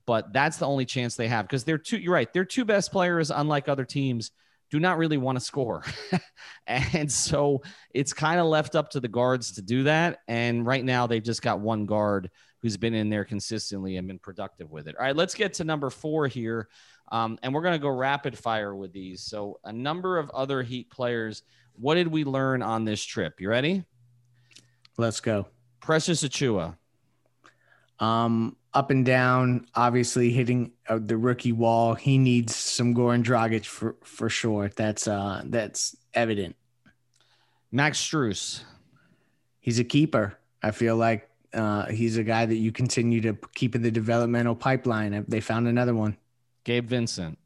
But 0.05 0.33
that's 0.33 0.57
the 0.57 0.67
only 0.67 0.85
chance 0.85 1.15
they 1.15 1.27
have 1.27 1.45
because 1.45 1.63
they're 1.63 1.77
two. 1.77 1.97
You're 1.97 2.13
right. 2.13 2.31
They're 2.33 2.43
two 2.43 2.65
best 2.65 2.91
players, 2.91 3.31
unlike 3.31 3.69
other 3.69 3.85
teams 3.85 4.31
do 4.69 4.79
not 4.79 4.97
really 4.97 5.17
want 5.17 5.37
to 5.37 5.43
score. 5.43 5.83
and 6.67 7.11
so 7.11 7.61
it's 7.93 8.13
kind 8.13 8.39
of 8.39 8.45
left 8.45 8.75
up 8.75 8.89
to 8.91 8.99
the 8.99 9.07
guards 9.07 9.53
to 9.53 9.61
do 9.61 9.83
that. 9.83 10.19
And 10.27 10.65
right 10.65 10.83
now 10.83 11.07
they've 11.07 11.23
just 11.23 11.41
got 11.41 11.59
one 11.59 11.85
guard 11.85 12.29
who's 12.61 12.77
been 12.77 12.93
in 12.93 13.09
there 13.09 13.25
consistently 13.25 13.97
and 13.97 14.07
been 14.07 14.19
productive 14.19 14.69
with 14.69 14.87
it. 14.87 14.95
All 14.97 15.05
right, 15.05 15.15
let's 15.15 15.33
get 15.33 15.53
to 15.55 15.63
number 15.63 15.89
four 15.89 16.27
here. 16.27 16.67
Um, 17.11 17.39
and 17.41 17.53
we're 17.53 17.61
going 17.61 17.73
to 17.73 17.81
go 17.81 17.89
rapid 17.89 18.37
fire 18.37 18.75
with 18.75 18.93
these. 18.93 19.23
So, 19.23 19.59
a 19.63 19.73
number 19.73 20.17
of 20.17 20.29
other 20.29 20.61
Heat 20.61 20.91
players. 20.91 21.41
What 21.73 21.95
did 21.95 22.07
we 22.07 22.23
learn 22.23 22.61
on 22.61 22.85
this 22.85 23.03
trip? 23.03 23.39
You 23.39 23.49
ready? 23.49 23.83
Let's 24.97 25.21
go. 25.21 25.47
Precious 25.79 26.23
Achiuwa. 26.23 26.78
Um, 27.99 28.55
up 28.73 28.91
and 28.91 29.05
down, 29.05 29.65
obviously 29.75 30.29
hitting 30.31 30.71
uh, 30.87 30.99
the 31.01 31.17
rookie 31.17 31.51
wall. 31.51 31.95
He 31.95 32.17
needs 32.17 32.55
some 32.55 32.93
Goran 32.93 33.23
Dragic 33.23 33.65
for 33.65 33.95
for 34.03 34.29
sure. 34.29 34.69
That's 34.75 35.07
uh 35.07 35.41
that's 35.45 35.97
evident. 36.13 36.55
Max 37.71 37.99
Strus. 37.99 38.61
He's 39.59 39.79
a 39.79 39.83
keeper. 39.83 40.37
I 40.63 40.71
feel 40.71 40.95
like 40.95 41.29
uh, 41.53 41.87
he's 41.87 42.17
a 42.17 42.23
guy 42.23 42.45
that 42.45 42.55
you 42.55 42.71
continue 42.71 43.21
to 43.21 43.37
keep 43.55 43.75
in 43.75 43.81
the 43.81 43.91
developmental 43.91 44.55
pipeline. 44.55 45.25
They 45.27 45.41
found 45.41 45.67
another 45.67 45.93
one. 45.93 46.17
Gabe 46.63 46.87
Vincent. 46.87 47.37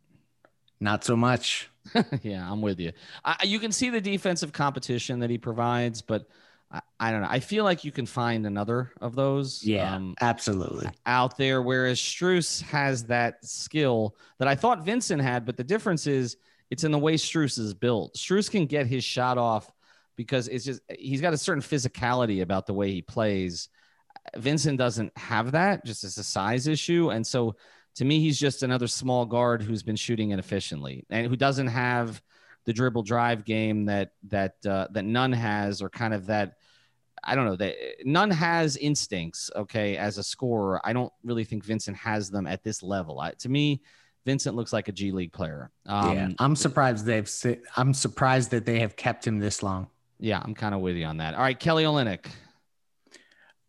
Not 0.79 1.03
so 1.03 1.15
much. 1.15 1.69
yeah, 2.21 2.49
I'm 2.49 2.61
with 2.61 2.79
you. 2.79 2.91
I, 3.23 3.37
you 3.43 3.59
can 3.59 3.71
see 3.71 3.89
the 3.89 4.01
defensive 4.01 4.53
competition 4.53 5.19
that 5.19 5.29
he 5.29 5.37
provides, 5.37 6.01
but 6.01 6.27
I, 6.73 6.81
I, 6.99 7.11
don't 7.11 7.21
know. 7.21 7.27
I 7.29 7.39
feel 7.39 7.63
like 7.63 7.83
you 7.83 7.91
can 7.91 8.05
find 8.05 8.45
another 8.45 8.91
of 8.99 9.15
those. 9.15 9.63
Yeah, 9.63 9.95
um, 9.95 10.15
absolutely. 10.21 10.89
Out 11.05 11.37
there, 11.37 11.61
whereas 11.61 11.99
Strus 11.99 12.61
has 12.63 13.05
that 13.05 13.45
skill 13.45 14.15
that 14.39 14.47
I 14.47 14.55
thought 14.55 14.83
Vincent 14.83 15.21
had, 15.21 15.45
but 15.45 15.55
the 15.55 15.63
difference 15.63 16.07
is 16.07 16.37
it's 16.71 16.83
in 16.83 16.91
the 16.91 16.99
way 16.99 17.13
Strus 17.13 17.59
is 17.59 17.73
built. 17.73 18.15
Strus 18.15 18.49
can 18.49 18.65
get 18.65 18.87
his 18.87 19.03
shot 19.03 19.37
off 19.37 19.71
because 20.15 20.47
it's 20.47 20.65
just 20.65 20.81
he's 20.97 21.21
got 21.21 21.33
a 21.33 21.37
certain 21.37 21.61
physicality 21.61 22.41
about 22.41 22.65
the 22.65 22.73
way 22.73 22.91
he 22.91 23.01
plays. 23.01 23.69
Vincent 24.35 24.77
doesn't 24.77 25.15
have 25.17 25.51
that, 25.51 25.85
just 25.85 26.03
as 26.03 26.17
a 26.17 26.23
size 26.23 26.67
issue, 26.67 27.11
and 27.11 27.25
so 27.25 27.55
to 27.95 28.05
me, 28.05 28.19
he's 28.19 28.39
just 28.39 28.63
another 28.63 28.87
small 28.87 29.25
guard 29.25 29.61
who's 29.61 29.83
been 29.83 29.95
shooting 29.95 30.31
inefficiently 30.31 31.05
and 31.09 31.27
who 31.27 31.35
doesn't 31.35 31.67
have 31.67 32.21
the 32.65 32.73
dribble 32.73 33.03
drive 33.03 33.45
game 33.45 33.85
that 33.85 34.11
that 34.29 34.55
uh, 34.65 34.87
that 34.91 35.05
Nunn 35.05 35.33
has, 35.33 35.81
or 35.81 35.89
kind 35.89 36.13
of 36.13 36.27
that 36.27 36.55
I 37.23 37.35
don't 37.35 37.45
know 37.45 37.55
that 37.57 37.75
Nunn 38.03 38.31
has 38.31 38.77
instincts. 38.77 39.49
Okay, 39.55 39.97
as 39.97 40.17
a 40.17 40.23
scorer, 40.23 40.81
I 40.83 40.93
don't 40.93 41.11
really 41.23 41.43
think 41.43 41.63
Vincent 41.63 41.97
has 41.97 42.29
them 42.29 42.47
at 42.47 42.63
this 42.63 42.83
level. 42.83 43.19
I, 43.19 43.31
to 43.31 43.49
me, 43.49 43.81
Vincent 44.25 44.55
looks 44.55 44.73
like 44.73 44.87
a 44.87 44.91
G 44.91 45.11
League 45.11 45.33
player. 45.33 45.71
Um, 45.85 46.15
yeah, 46.15 46.29
I'm 46.39 46.55
surprised 46.55 47.05
they've. 47.05 47.29
I'm 47.75 47.93
surprised 47.93 48.51
that 48.51 48.65
they 48.65 48.79
have 48.79 48.95
kept 48.95 49.25
him 49.25 49.39
this 49.39 49.63
long. 49.63 49.87
Yeah, 50.19 50.41
I'm 50.43 50.53
kind 50.53 50.73
of 50.75 50.81
with 50.81 50.95
you 50.95 51.05
on 51.05 51.17
that. 51.17 51.33
All 51.33 51.41
right, 51.41 51.59
Kelly 51.59 51.83
Olynyk. 51.83 52.25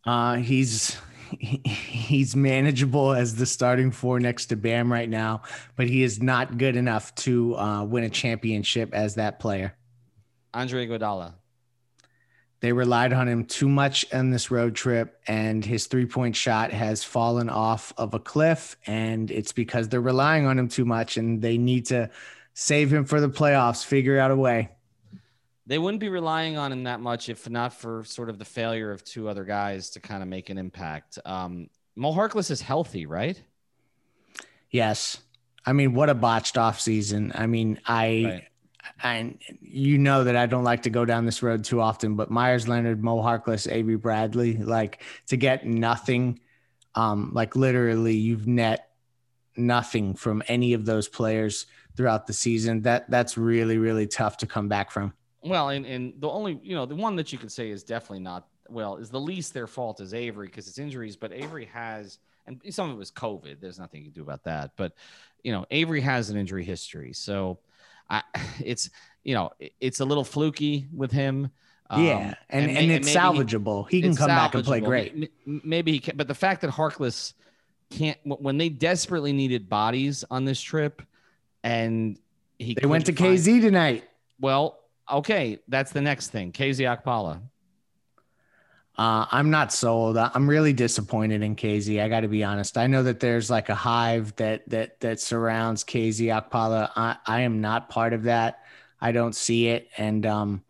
Uh, 0.05 0.35
he's 0.35 0.97
he's 1.39 2.35
manageable 2.35 3.13
as 3.13 3.35
the 3.35 3.45
starting 3.45 3.91
four 3.91 4.19
next 4.19 4.47
to 4.47 4.55
Bam 4.55 4.91
right 4.91 5.09
now, 5.09 5.41
but 5.75 5.87
he 5.87 6.03
is 6.03 6.21
not 6.21 6.57
good 6.57 6.75
enough 6.75 7.13
to 7.15 7.55
uh, 7.57 7.83
win 7.83 8.03
a 8.03 8.09
championship 8.09 8.93
as 8.93 9.15
that 9.15 9.39
player. 9.39 9.75
Andre 10.53 10.87
Iguodala. 10.87 11.33
They 12.61 12.71
relied 12.71 13.13
on 13.13 13.27
him 13.27 13.45
too 13.45 13.69
much 13.69 14.05
on 14.13 14.31
this 14.31 14.49
road 14.49 14.75
trip, 14.75 15.21
and 15.27 15.63
his 15.63 15.87
three 15.87 16.05
point 16.05 16.35
shot 16.35 16.71
has 16.71 17.03
fallen 17.03 17.49
off 17.49 17.93
of 17.97 18.13
a 18.13 18.19
cliff. 18.19 18.77
And 18.87 19.29
it's 19.29 19.51
because 19.51 19.89
they're 19.89 20.01
relying 20.01 20.45
on 20.45 20.57
him 20.57 20.67
too 20.67 20.85
much, 20.85 21.17
and 21.17 21.41
they 21.41 21.57
need 21.57 21.87
to 21.87 22.09
save 22.53 22.91
him 22.91 23.05
for 23.05 23.19
the 23.19 23.29
playoffs, 23.29 23.83
figure 23.83 24.17
out 24.17 24.31
a 24.31 24.35
way. 24.35 24.69
They 25.67 25.77
wouldn't 25.77 25.99
be 25.99 26.09
relying 26.09 26.57
on 26.57 26.71
him 26.71 26.83
that 26.83 27.01
much 27.01 27.27
if 27.27 27.49
not 27.49 27.73
for 27.73 28.03
sort 28.03 28.29
of 28.29 28.37
the 28.37 28.45
failure 28.45 28.91
of 28.91 29.03
two 29.03 29.27
other 29.27 29.43
guys 29.43 29.89
to 29.91 29.99
kind 29.99 30.21
of 30.21 30.29
make 30.29 30.49
an 30.49 30.57
impact. 30.57 31.19
Um, 31.25 31.69
Mo 31.95 32.13
Harkless 32.13 32.51
is 32.51 32.61
healthy, 32.61 33.05
right? 33.05 33.41
Yes. 34.69 35.17
I 35.65 35.73
mean, 35.73 35.93
what 35.93 36.09
a 36.09 36.13
botched 36.13 36.57
off 36.57 36.79
season. 36.79 37.31
I 37.35 37.47
mean, 37.47 37.79
I. 37.85 38.23
Right 38.25 38.47
and 39.03 39.39
you 39.61 39.97
know 39.97 40.23
that 40.23 40.35
I 40.35 40.45
don't 40.45 40.63
like 40.63 40.83
to 40.83 40.89
go 40.89 41.05
down 41.05 41.25
this 41.25 41.43
road 41.43 41.63
too 41.63 41.81
often, 41.81 42.15
but 42.15 42.29
Meyers 42.29 42.67
Leonard, 42.67 43.03
Mo 43.03 43.17
Harkless, 43.17 43.71
Avery 43.71 43.97
Bradley, 43.97 44.57
like 44.57 45.01
to 45.27 45.37
get 45.37 45.65
nothing, 45.65 46.39
um, 46.95 47.31
like 47.33 47.55
literally 47.55 48.15
you've 48.15 48.47
net 48.47 48.89
nothing 49.57 50.13
from 50.13 50.43
any 50.47 50.73
of 50.73 50.85
those 50.85 51.07
players 51.07 51.65
throughout 51.95 52.27
the 52.27 52.33
season. 52.33 52.81
That 52.81 53.09
that's 53.09 53.37
really, 53.37 53.77
really 53.77 54.07
tough 54.07 54.37
to 54.37 54.47
come 54.47 54.67
back 54.67 54.91
from. 54.91 55.13
Well, 55.43 55.69
and, 55.69 55.85
and 55.85 56.13
the 56.19 56.29
only, 56.29 56.59
you 56.63 56.75
know, 56.75 56.85
the 56.85 56.95
one 56.95 57.15
that 57.17 57.31
you 57.31 57.37
could 57.37 57.51
say 57.51 57.69
is 57.69 57.83
definitely 57.83 58.21
not 58.21 58.47
well, 58.67 58.97
is 58.97 59.09
the 59.09 59.19
least 59.19 59.53
their 59.53 59.67
fault 59.67 60.01
is 60.01 60.13
Avery 60.13 60.47
because 60.47 60.67
it's 60.67 60.79
injuries, 60.79 61.15
but 61.15 61.31
Avery 61.31 61.65
has 61.65 62.17
and 62.47 62.61
some 62.69 62.89
of 62.89 62.95
it 62.95 62.99
was 62.99 63.11
COVID. 63.11 63.59
There's 63.59 63.79
nothing 63.79 64.01
you 64.01 64.11
can 64.11 64.13
do 64.13 64.21
about 64.21 64.43
that. 64.43 64.71
But 64.75 64.93
you 65.43 65.51
know, 65.51 65.65
Avery 65.71 66.01
has 66.01 66.29
an 66.29 66.37
injury 66.37 66.63
history, 66.63 67.13
so 67.13 67.59
I, 68.09 68.21
it's 68.63 68.89
you 69.23 69.33
know, 69.33 69.51
it's 69.79 69.99
a 69.99 70.05
little 70.05 70.23
fluky 70.23 70.87
with 70.93 71.11
him. 71.11 71.51
Yeah, 71.91 71.97
um, 71.97 72.35
and, 72.49 72.69
and, 72.69 72.77
and 72.77 72.91
it's 72.91 73.13
salvageable. 73.13 73.87
He, 73.89 73.97
he 73.97 74.03
can 74.03 74.15
come 74.15 74.27
back 74.27 74.55
and 74.55 74.63
play 74.63 74.79
great. 74.79 75.31
Maybe 75.45 75.91
he 75.91 75.99
can, 75.99 76.17
but 76.17 76.27
the 76.27 76.33
fact 76.33 76.61
that 76.61 76.71
Harkless 76.71 77.33
can't 77.91 78.17
when 78.23 78.57
they 78.57 78.69
desperately 78.69 79.33
needed 79.33 79.69
bodies 79.69 80.23
on 80.31 80.45
this 80.45 80.59
trip, 80.59 81.01
and 81.63 82.17
he 82.57 82.73
they 82.73 82.87
went 82.87 83.05
to 83.05 83.13
find, 83.13 83.37
KZ 83.37 83.61
tonight. 83.61 84.03
Well, 84.39 84.79
okay, 85.11 85.59
that's 85.67 85.91
the 85.91 86.01
next 86.01 86.29
thing. 86.29 86.51
KZ 86.51 87.03
Okpala. 87.03 87.41
Uh, 88.97 89.25
I'm 89.29 89.49
not 89.49 89.73
sold. 89.73 90.17
I'm 90.17 90.49
really 90.49 90.71
disappointed 90.71 91.41
in 91.43 91.55
KZ. 91.57 92.01
I 92.01 92.07
got 92.07 92.21
to 92.21 92.29
be 92.29 92.45
honest. 92.45 92.77
I 92.77 92.87
know 92.87 93.03
that 93.03 93.19
there's 93.19 93.49
like 93.49 93.67
a 93.67 93.75
hive 93.75 94.33
that 94.37 94.67
that 94.69 95.01
that 95.01 95.19
surrounds 95.19 95.83
KZ 95.83 96.27
Okpala. 96.27 96.91
I, 96.95 97.17
I 97.25 97.41
am 97.41 97.59
not 97.59 97.89
part 97.89 98.13
of 98.13 98.23
that. 98.23 98.63
I 99.01 99.11
don't 99.11 99.35
see 99.35 99.67
it, 99.67 99.89
and 99.97 100.25
um, 100.25 100.63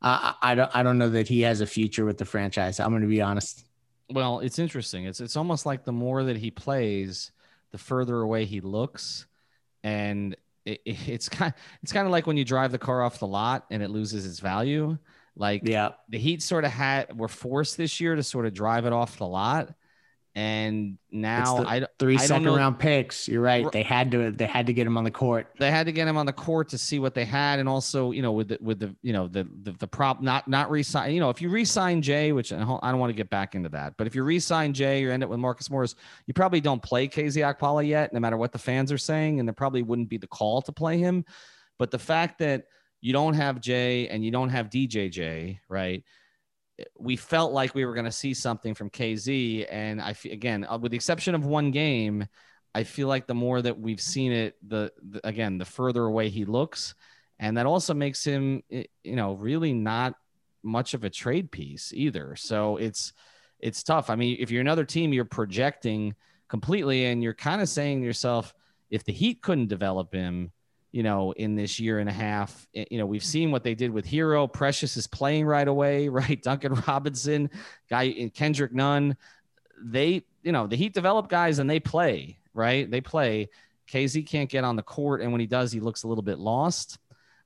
I, 0.00 0.34
I 0.40 0.54
don't 0.54 0.70
I 0.74 0.82
don't 0.84 0.98
know 0.98 1.10
that 1.10 1.26
he 1.26 1.40
has 1.40 1.60
a 1.60 1.66
future 1.66 2.04
with 2.04 2.18
the 2.18 2.24
franchise. 2.24 2.78
I'm 2.78 2.90
going 2.90 3.02
to 3.02 3.08
be 3.08 3.20
honest. 3.20 3.64
Well, 4.10 4.38
it's 4.38 4.60
interesting. 4.60 5.04
It's 5.04 5.20
it's 5.20 5.36
almost 5.36 5.66
like 5.66 5.84
the 5.84 5.92
more 5.92 6.22
that 6.22 6.36
he 6.36 6.52
plays, 6.52 7.32
the 7.72 7.78
further 7.78 8.20
away 8.20 8.44
he 8.44 8.60
looks, 8.60 9.26
and 9.82 10.36
it, 10.64 10.82
it's 10.84 11.28
kind 11.28 11.52
it's 11.82 11.92
kind 11.92 12.06
of 12.06 12.12
like 12.12 12.28
when 12.28 12.36
you 12.36 12.44
drive 12.44 12.70
the 12.70 12.78
car 12.78 13.02
off 13.02 13.18
the 13.18 13.26
lot 13.26 13.66
and 13.72 13.82
it 13.82 13.90
loses 13.90 14.24
its 14.24 14.38
value. 14.38 14.98
Like 15.36 15.62
yeah, 15.64 15.90
the 16.08 16.18
Heat 16.18 16.42
sort 16.42 16.64
of 16.64 16.72
had 16.72 17.16
were 17.16 17.28
forced 17.28 17.76
this 17.76 18.00
year 18.00 18.14
to 18.14 18.22
sort 18.22 18.46
of 18.46 18.54
drive 18.54 18.86
it 18.86 18.92
off 18.92 19.18
the 19.18 19.26
lot 19.26 19.74
and 20.36 20.98
now 21.10 21.64
I 21.64 21.86
three 21.98 22.18
I 22.18 22.20
second 22.20 22.48
round 22.48 22.78
picks. 22.78 23.26
You're 23.26 23.40
right. 23.40 23.66
They 23.72 23.82
had 23.82 24.10
to 24.10 24.30
they 24.30 24.44
had 24.44 24.66
to 24.66 24.74
get 24.74 24.86
him 24.86 24.98
on 24.98 25.04
the 25.04 25.10
court. 25.10 25.46
They 25.58 25.70
had 25.70 25.86
to 25.86 25.92
get 25.92 26.06
him 26.06 26.18
on 26.18 26.26
the 26.26 26.32
court 26.32 26.68
to 26.68 26.78
see 26.78 26.98
what 26.98 27.14
they 27.14 27.24
had, 27.24 27.58
and 27.58 27.66
also 27.66 28.10
you 28.10 28.20
know 28.20 28.32
with 28.32 28.48
the 28.48 28.58
with 28.60 28.78
the 28.78 28.94
you 29.00 29.14
know 29.14 29.28
the 29.28 29.48
the, 29.62 29.72
the 29.72 29.86
prop 29.86 30.20
not 30.20 30.46
not 30.46 30.70
resign. 30.70 31.14
You 31.14 31.20
know 31.20 31.30
if 31.30 31.40
you 31.40 31.48
resign 31.48 32.02
Jae, 32.02 32.34
which 32.34 32.52
I 32.52 32.58
don't 32.58 32.98
want 32.98 33.08
to 33.08 33.16
get 33.16 33.30
back 33.30 33.54
into 33.54 33.70
that, 33.70 33.94
but 33.96 34.06
if 34.06 34.14
you 34.14 34.24
resign 34.24 34.74
Jae, 34.74 35.00
you 35.00 35.10
end 35.10 35.24
up 35.24 35.30
with 35.30 35.38
Marcus 35.38 35.70
Morris. 35.70 35.94
You 36.26 36.34
probably 36.34 36.60
don't 36.60 36.82
play 36.82 37.08
KZ 37.08 37.56
Okpala 37.56 37.88
yet, 37.88 38.12
no 38.12 38.20
matter 38.20 38.36
what 38.36 38.52
the 38.52 38.58
fans 38.58 38.92
are 38.92 38.98
saying, 38.98 39.40
and 39.40 39.48
there 39.48 39.54
probably 39.54 39.82
wouldn't 39.82 40.10
be 40.10 40.18
the 40.18 40.26
call 40.26 40.60
to 40.62 40.72
play 40.72 40.98
him. 40.98 41.24
But 41.78 41.90
the 41.90 41.98
fact 41.98 42.40
that 42.40 42.66
you 43.06 43.12
don't 43.12 43.34
have 43.34 43.60
Jae 43.60 44.08
and 44.10 44.24
you 44.24 44.32
don't 44.32 44.48
have 44.48 44.68
DJJ, 44.68 45.60
right? 45.68 46.02
we 46.98 47.16
felt 47.16 47.52
like 47.52 47.74
we 47.74 47.84
were 47.84 47.94
going 47.94 48.04
to 48.04 48.12
see 48.12 48.34
something 48.34 48.74
from 48.74 48.90
KZ. 48.90 49.66
And 49.70 50.00
I 50.00 50.14
again, 50.30 50.66
uh, 50.68 50.78
with 50.78 50.92
the 50.92 50.96
exception 50.96 51.34
of 51.34 51.46
one 51.46 51.70
game, 51.70 52.26
I 52.74 52.82
feel 52.84 53.08
like 53.08 53.26
the 53.26 53.34
more 53.34 53.62
that 53.62 53.78
we've 53.78 54.00
seen 54.00 54.32
it, 54.32 54.56
the, 54.66 54.92
the 55.10 55.26
again, 55.26 55.56
the 55.58 55.64
further 55.64 56.04
away 56.04 56.28
he 56.28 56.44
looks, 56.44 56.94
and 57.38 57.56
that 57.56 57.66
also 57.66 57.94
makes 57.94 58.24
him, 58.24 58.62
you 58.68 58.86
know, 59.04 59.34
really 59.34 59.72
not 59.72 60.14
much 60.62 60.92
of 60.94 61.04
a 61.04 61.10
trade 61.10 61.50
piece 61.50 61.92
either. 61.94 62.34
So 62.36 62.76
it's 62.76 63.12
it's 63.60 63.82
tough. 63.82 64.10
I 64.10 64.16
mean, 64.16 64.36
if 64.40 64.50
you're 64.50 64.60
another 64.60 64.84
team, 64.84 65.12
you're 65.12 65.24
projecting 65.24 66.14
completely, 66.48 67.06
and 67.06 67.22
you're 67.22 67.34
kind 67.34 67.62
of 67.62 67.68
saying 67.68 68.00
to 68.00 68.06
yourself, 68.06 68.52
if 68.90 69.04
the 69.04 69.12
Heat 69.12 69.40
couldn't 69.42 69.68
develop 69.68 70.12
him, 70.12 70.50
you 70.96 71.02
know, 71.02 71.32
in 71.32 71.56
this 71.56 71.78
year 71.78 71.98
and 71.98 72.08
a 72.08 72.12
half. 72.12 72.66
Eh, 72.74 72.86
you 72.90 72.96
know, 72.96 73.04
we've 73.04 73.20
mm. 73.20 73.26
seen 73.26 73.50
what 73.50 73.62
they 73.62 73.74
did 73.74 73.90
with 73.90 74.06
Herro. 74.06 74.50
Precious 74.50 74.96
is 74.96 75.06
playing 75.06 75.44
right 75.44 75.68
away, 75.68 76.08
right? 76.20 76.42
Duncan 76.42 76.72
Robinson, 76.88 77.50
guy 77.90 78.06
eh, 78.06 78.28
Kendrick 78.32 78.72
Nunn. 78.72 79.14
They, 79.78 80.24
you 80.42 80.52
know, 80.52 80.66
the 80.66 80.74
Heat 80.76 80.94
develop 80.94 81.28
guys 81.28 81.58
and 81.58 81.68
they 81.68 81.80
play, 81.80 82.38
right? 82.54 82.90
They 82.90 83.02
play. 83.02 83.50
KZ 83.92 84.26
can't 84.26 84.48
get 84.48 84.64
on 84.64 84.76
the 84.76 84.82
court, 84.82 85.20
and 85.20 85.32
when 85.32 85.40
he 85.40 85.46
does, 85.46 85.70
he 85.70 85.80
looks 85.80 86.04
a 86.04 86.08
little 86.08 86.22
bit 86.22 86.38
lost. 86.38 86.98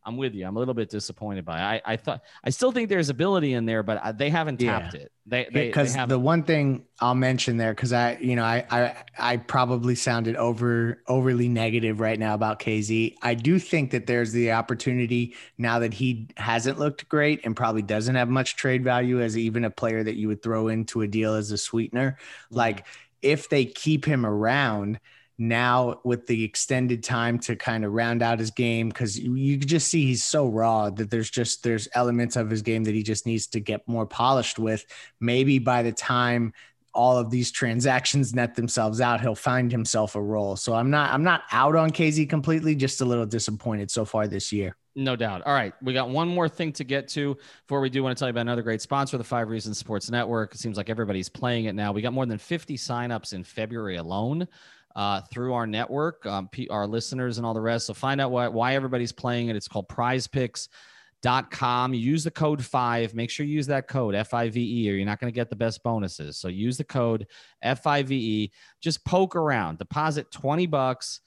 I'm 0.05 0.17
with 0.17 0.35
you. 0.35 0.47
I'm 0.47 0.57
a 0.57 0.59
little 0.59 0.75
bit 0.75 0.89
disappointed 0.89 1.45
by. 1.45 1.59
It. 1.59 1.83
I 1.87 1.93
I 1.93 1.97
thought 1.97 2.23
I 2.43 2.51
still 2.51 2.73
think 2.73 2.89
there's 2.89 3.11
ability 3.11 3.53
in 3.53 3.67
there, 3.67 3.83
but 3.83 3.99
uh, 3.99 4.13
they 4.13 4.31
haven't 4.31 4.59
tapped 4.59 4.95
yeah. 4.95 5.01
it. 5.01 5.13
They 5.27 5.47
because 5.53 5.95
the 6.07 6.19
one 6.19 6.43
thing 6.43 6.85
I'll 7.01 7.15
mention 7.15 7.57
there 7.57 7.73
because 7.73 7.93
I 7.93 8.17
you 8.21 8.35
know 8.35 8.45
I 8.45 8.65
I 8.71 8.95
I 9.19 9.37
probably 9.37 9.95
sounded 9.95 10.37
over 10.37 11.03
overly 11.07 11.49
negative 11.49 12.01
right 12.01 12.19
now 12.19 12.35
about 12.35 12.61
KZ. 12.61 13.17
I 13.23 13.35
do 13.35 13.59
think 13.59 13.91
that 13.91 14.07
there's 14.07 14.33
the 14.33 14.53
opportunity 14.53 15.37
now 15.59 15.79
that 15.81 15.93
he 15.93 16.29
hasn't 16.37 16.79
looked 16.79 17.09
great 17.09 17.41
and 17.45 17.55
probably 17.55 17.83
doesn't 17.83 18.15
have 18.15 18.29
much 18.29 18.57
trade 18.57 18.83
value 18.83 19.21
as 19.21 19.37
even 19.37 19.65
a 19.65 19.71
player 19.71 20.03
that 20.03 20.17
you 20.17 20.29
would 20.29 20.43
throw 20.43 20.69
into 20.69 21.03
a 21.03 21.07
deal 21.07 21.35
as 21.35 21.51
a 21.51 21.59
sweetener. 21.59 22.19
Like 22.51 22.87
if 23.23 23.49
they 23.49 23.67
keep 23.67 24.05
him 24.05 24.25
around 24.25 24.99
now 25.41 25.99
with 26.05 26.27
the 26.27 26.45
extended 26.45 27.03
time 27.03 27.39
to 27.39 27.57
kind 27.57 27.83
of 27.83 27.93
round 27.93 28.23
out 28.23 28.39
his 28.39 28.51
game 28.51 28.91
because 28.91 29.19
you, 29.19 29.35
you 29.35 29.57
just 29.57 29.89
see 29.89 30.05
he's 30.05 30.23
so 30.23 30.47
raw 30.47 30.91
that 30.91 31.11
there's 31.11 31.31
just 31.31 31.63
there's 31.63 31.89
elements 31.95 32.37
of 32.37 32.51
his 32.51 32.61
game 32.61 32.85
that 32.85 32.95
he 32.95 33.03
just 33.03 33.25
needs 33.25 33.47
to 33.47 33.59
get 33.59 33.81
more 33.89 34.05
polished 34.05 34.59
with 34.59 34.85
maybe 35.19 35.59
by 35.59 35.83
the 35.83 35.93
time 35.93 36.53
all 36.93 37.17
of 37.17 37.31
these 37.31 37.51
transactions 37.61 38.35
net 38.35 38.55
themselves 38.55 39.01
out 39.01 39.23
he'll 39.23 39.35
find 39.35 39.73
himself 39.73 40.15
a 40.15 40.21
role 40.21 40.57
so 40.57 40.75
i'm 40.75 40.91
not 40.91 41.11
i'm 41.11 41.25
not 41.25 41.45
out 41.53 41.75
on 41.75 41.89
kz 41.89 42.29
completely 42.29 42.75
just 42.75 43.01
a 43.01 43.05
little 43.05 43.27
disappointed 43.27 43.91
so 43.91 44.05
far 44.05 44.29
this 44.29 44.53
year 44.53 44.77
no 44.97 45.15
doubt. 45.15 45.43
All 45.47 45.53
right. 45.53 45.73
We 45.81 45.93
got 45.93 46.11
one 46.11 46.27
more 46.27 46.49
thing 46.49 46.73
to 46.73 46.85
get 46.85 47.07
to 47.11 47.37
before 47.63 47.81
we 47.81 47.89
do 47.89 48.03
want 48.03 48.17
to 48.17 48.21
tell 48.21 48.27
you 48.27 48.31
about 48.31 48.41
another 48.41 48.63
great 48.63 48.83
sponsor, 48.83 49.17
the 49.19 49.25
Five 49.25 49.49
Reasons 49.49 49.79
Sports 49.79 50.11
Network. 50.11 50.53
It 50.53 50.59
seems 50.59 50.77
like 50.77 50.91
everybody's 50.91 51.29
playing 51.29 51.67
it 51.67 51.77
now. 51.77 51.93
We 51.93 52.03
got 52.03 52.13
more 52.13 52.27
than 52.27 52.39
50 52.39 52.77
signups 52.77 53.33
in 53.33 53.45
February 53.45 53.97
alone 53.97 54.49
uh, 54.97 55.21
through 55.31 55.55
our 55.55 55.67
network, 55.67 56.25
um, 56.27 56.49
P- 56.49 56.69
our 56.69 56.87
listeners 56.87 57.39
and 57.39 57.47
all 57.47 57.55
the 57.55 57.61
rest. 57.61 57.87
So 57.87 57.95
find 57.95 58.21
out 58.21 58.31
why, 58.31 58.49
why 58.49 58.75
everybody's 58.75 59.13
playing 59.13 59.49
it. 59.49 59.57
It's 59.57 59.69
called 59.69 59.89
prizepicks.com. 59.89 61.95
You 61.95 62.01
use 62.01 62.25
the 62.25 62.31
code 62.31 62.65
five. 62.65 63.15
Make 63.15 63.31
sure 63.31 63.47
you 63.47 63.55
use 63.55 63.69
that 63.69 63.89
code 63.89 64.15
F 64.15 64.35
I 64.35 64.49
V 64.49 64.87
E, 64.87 64.91
or 64.91 64.95
you're 64.95 65.07
not 65.07 65.21
going 65.21 65.33
to 65.33 65.35
get 65.35 65.51
the 65.51 65.57
best 65.57 65.83
bonuses. 65.83 66.37
So 66.37 66.49
use 66.49 66.77
the 66.77 66.85
code 66.85 67.27
F 67.63 67.87
I 67.87 68.03
V 68.03 68.17
E. 68.17 68.53
Just 68.81 69.05
poke 69.05 69.37
around, 69.37 69.79
deposit 69.79 70.31
20 70.31 70.67
bucks 70.67 71.21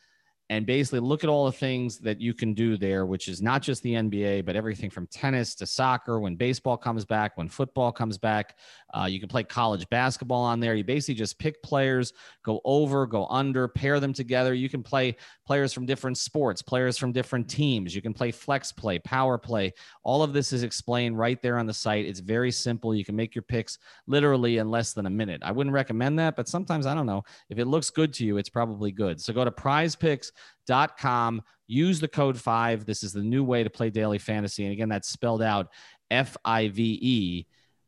and 0.54 0.68
basically 0.68 1.00
look 1.00 1.24
at 1.24 1.32
all 1.32 1.48
the 1.48 1.52
things 1.52 1.98
that 1.98 2.22
you 2.22 2.32
can 2.32 2.54
do 2.54 2.78
there, 2.78 3.08
which 3.08 3.28
is 3.28 3.42
not 3.42 3.64
just 3.64 3.82
the 3.82 3.94
NBA, 3.94 4.46
but 4.46 4.56
everything 4.56 4.92
from 4.92 5.08
tennis 5.08 5.56
to 5.56 5.66
soccer. 5.66 6.20
When 6.20 6.36
baseball 6.36 6.78
comes 6.78 7.06
back, 7.06 7.36
when 7.40 7.50
football 7.50 7.92
comes 7.92 8.20
back, 8.20 8.60
uh, 8.94 9.06
you 9.06 9.20
can 9.20 9.28
play 9.28 9.44
college 9.44 9.90
basketball 9.90 10.44
on 10.44 10.60
there. 10.60 10.76
You 10.76 10.84
basically 10.84 11.16
just 11.16 11.40
pick 11.40 11.64
players, 11.64 12.14
go 12.44 12.62
over, 12.66 13.08
go 13.08 13.26
under, 13.32 13.68
pair 13.68 14.00
them 14.00 14.14
together. 14.14 14.54
You 14.54 14.70
can 14.70 14.84
play 14.84 15.16
players 15.48 15.74
from 15.74 15.88
different 15.88 16.20
sports, 16.20 16.62
players 16.62 17.00
from 17.00 17.12
different 17.12 17.50
teams. 17.50 17.96
You 17.96 18.04
can 18.04 18.14
play 18.14 18.30
flex 18.30 18.72
play, 18.72 19.00
power 19.00 19.40
play. 19.40 19.74
All 20.04 20.22
of 20.22 20.34
this 20.34 20.54
is 20.54 20.62
explained 20.62 21.18
right 21.18 21.42
there 21.42 21.58
on 21.58 21.66
the 21.66 21.74
site. 21.74 22.06
It's 22.06 22.20
very 22.20 22.52
simple. 22.52 22.94
You 22.94 23.04
can 23.04 23.16
make 23.16 23.34
your 23.34 23.42
picks 23.42 23.80
literally 24.06 24.60
in 24.60 24.70
less 24.70 24.94
than 24.94 25.08
a 25.08 25.10
minute. 25.10 25.42
I 25.44 25.52
wouldn't 25.52 25.74
recommend 25.74 26.20
that, 26.20 26.36
but 26.36 26.48
sometimes 26.48 26.86
I 26.86 26.94
don't 26.94 27.08
know. 27.08 27.24
If 27.50 27.58
it 27.58 27.66
looks 27.66 27.90
good 27.90 28.14
to 28.14 28.24
you, 28.24 28.38
it's 28.38 28.50
probably 28.50 28.92
good. 28.92 29.20
So 29.20 29.34
go 29.34 29.44
to 29.44 29.52
prizepicks.com, 30.68 31.44
use 31.68 32.00
the 32.00 32.08
code 32.08 32.40
five. 32.40 32.86
This 32.86 33.04
is 33.04 33.14
the 33.14 33.22
new 33.22 33.44
way 33.44 33.64
to 33.64 33.70
play 33.70 33.90
daily 33.90 34.18
fantasy. 34.18 34.64
And 34.64 34.74
again, 34.74 34.90
that's 34.90 35.10
spelled 35.10 35.42
out 35.42 35.70
F 36.12 36.38
I 36.44 36.70
V 36.70 37.00
E 37.02 37.46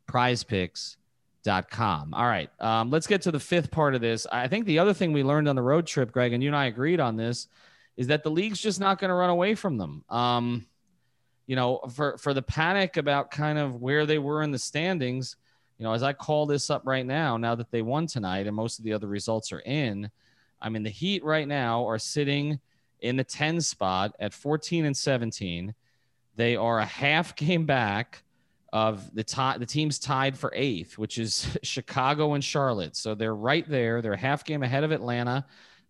prizepicks.com. 0.10 2.14
All 2.14 2.26
right. 2.26 2.50
Um, 2.60 2.90
let's 2.90 3.08
get 3.08 3.22
to 3.24 3.32
the 3.32 3.40
fifth 3.40 3.72
part 3.72 3.96
of 3.96 4.02
this. 4.02 4.26
I 4.32 4.48
think 4.48 4.66
the 4.66 4.80
other 4.80 4.94
thing 4.94 5.14
we 5.14 5.24
learned 5.24 5.48
on 5.48 5.56
the 5.56 5.62
road 5.62 5.88
trip, 5.88 6.12
Greg, 6.12 6.34
and 6.34 6.44
you 6.44 6.50
and 6.50 6.56
I 6.56 6.66
agreed 6.66 7.00
on 7.00 7.16
this, 7.16 7.48
is 7.98 8.08
that 8.08 8.24
the 8.24 8.32
league's 8.32 8.60
just 8.60 8.80
not 8.80 9.00
going 9.00 9.10
to 9.10 9.16
run 9.16 9.30
away 9.30 9.56
from 9.56 9.78
them. 9.78 10.04
Um, 10.10 10.66
you 11.48 11.56
know, 11.56 11.80
for, 11.94 12.18
for 12.18 12.34
the 12.34 12.42
panic 12.42 12.98
about 12.98 13.32
kind 13.32 13.58
of 13.58 13.82
where 13.82 14.06
they 14.06 14.18
were 14.18 14.42
in 14.42 14.52
the 14.52 14.60
standings, 14.60 15.38
you 15.78 15.84
know, 15.84 15.94
as 15.94 16.04
I 16.04 16.14
call 16.14 16.46
this 16.46 16.70
up 16.70 16.84
right 16.86 17.06
now, 17.06 17.38
now 17.38 17.56
that 17.56 17.72
they 17.72 17.82
won 17.82 18.08
tonight 18.08 18.48
and 18.48 18.56
most 18.56 18.80
of 18.80 18.86
the 18.86 18.94
other 18.94 19.08
results 19.08 19.52
are 19.52 19.60
in, 19.60 20.10
I 20.62 20.70
mean, 20.70 20.84
the 20.84 20.90
Heat 20.90 21.24
right 21.24 21.48
now 21.48 21.88
are 21.88 22.00
sitting 22.00 22.60
in 23.02 23.18
the 23.18 23.24
10 23.24 23.62
spot 23.62 24.16
at 24.20 24.34
14 24.34 24.86
and 24.86 24.96
17. 24.96 25.74
They 26.36 26.56
are 26.56 26.80
a 26.80 26.86
half 26.86 27.36
game 27.36 27.66
back 27.66 28.24
of 28.74 29.14
the 29.16 29.24
tie, 29.24 29.58
the 29.58 29.66
teams 29.66 30.00
tied 30.00 30.38
for 30.38 30.52
eighth, 30.56 30.98
which 30.98 31.18
is 31.18 31.58
Chicago 31.64 32.34
and 32.34 32.44
Charlotte. 32.44 32.96
So 32.96 33.16
they're 33.16 33.36
right 33.36 33.68
there. 33.70 34.02
They're 34.02 34.14
a 34.14 34.18
half 34.18 34.44
game 34.44 34.64
ahead 34.64 34.84
of 34.84 34.92
Atlanta. 34.92 35.46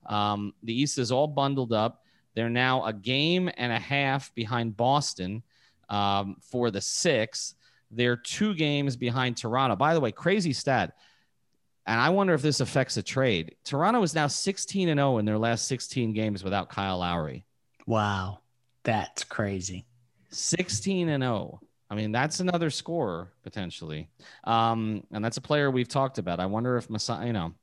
Um, 0.05 0.53
the 0.61 0.79
East 0.79 0.99
is 0.99 1.11
all 1.11 1.27
bundled 1.27 1.73
up. 1.73 2.03
They're 2.35 2.49
now 2.49 2.85
a 2.85 2.93
game 2.93 3.49
and 3.57 3.71
a 3.71 3.79
half 3.79 4.33
behind 4.35 4.77
Boston 4.77 5.41
um, 5.89 6.35
for 6.41 6.69
the 6.69 6.81
sixth. 6.81 7.55
They're 7.89 8.17
two 8.17 8.53
games 8.53 8.95
behind 8.95 9.37
Toronto. 9.37 9.75
By 9.75 9.93
the 9.93 9.99
way, 9.99 10.11
crazy 10.11 10.53
stat. 10.53 10.95
And 11.87 11.99
I 11.99 12.09
wonder 12.09 12.33
if 12.33 12.41
this 12.41 12.61
affects 12.61 12.97
a 12.97 13.03
trade. 13.03 13.55
Toronto 13.63 14.01
is 14.01 14.15
now 14.15 14.27
16 14.27 14.89
and 14.89 14.97
0 14.97 15.19
in 15.19 15.25
their 15.25 15.37
last 15.37 15.67
16 15.67 16.13
games 16.13 16.43
without 16.43 16.69
Kyle 16.69 16.99
Lowry. 16.99 17.45
Wow. 17.85 18.39
That's 18.83 19.23
crazy. 19.23 19.85
16 20.31 21.09
and 21.09 21.23
0. 21.23 21.59
I 21.89 21.95
mean, 21.95 22.11
that's 22.11 22.39
another 22.39 22.69
scorer 22.71 23.31
potentially. 23.43 24.09
Um, 24.43 25.03
and 25.11 25.23
that's 25.23 25.37
a 25.37 25.41
player 25.41 25.69
we've 25.69 25.87
talked 25.87 26.17
about. 26.17 26.39
I 26.39 26.47
wonder 26.47 26.77
if 26.77 26.89
Masai, 26.89 27.27
you 27.27 27.33
know, 27.33 27.53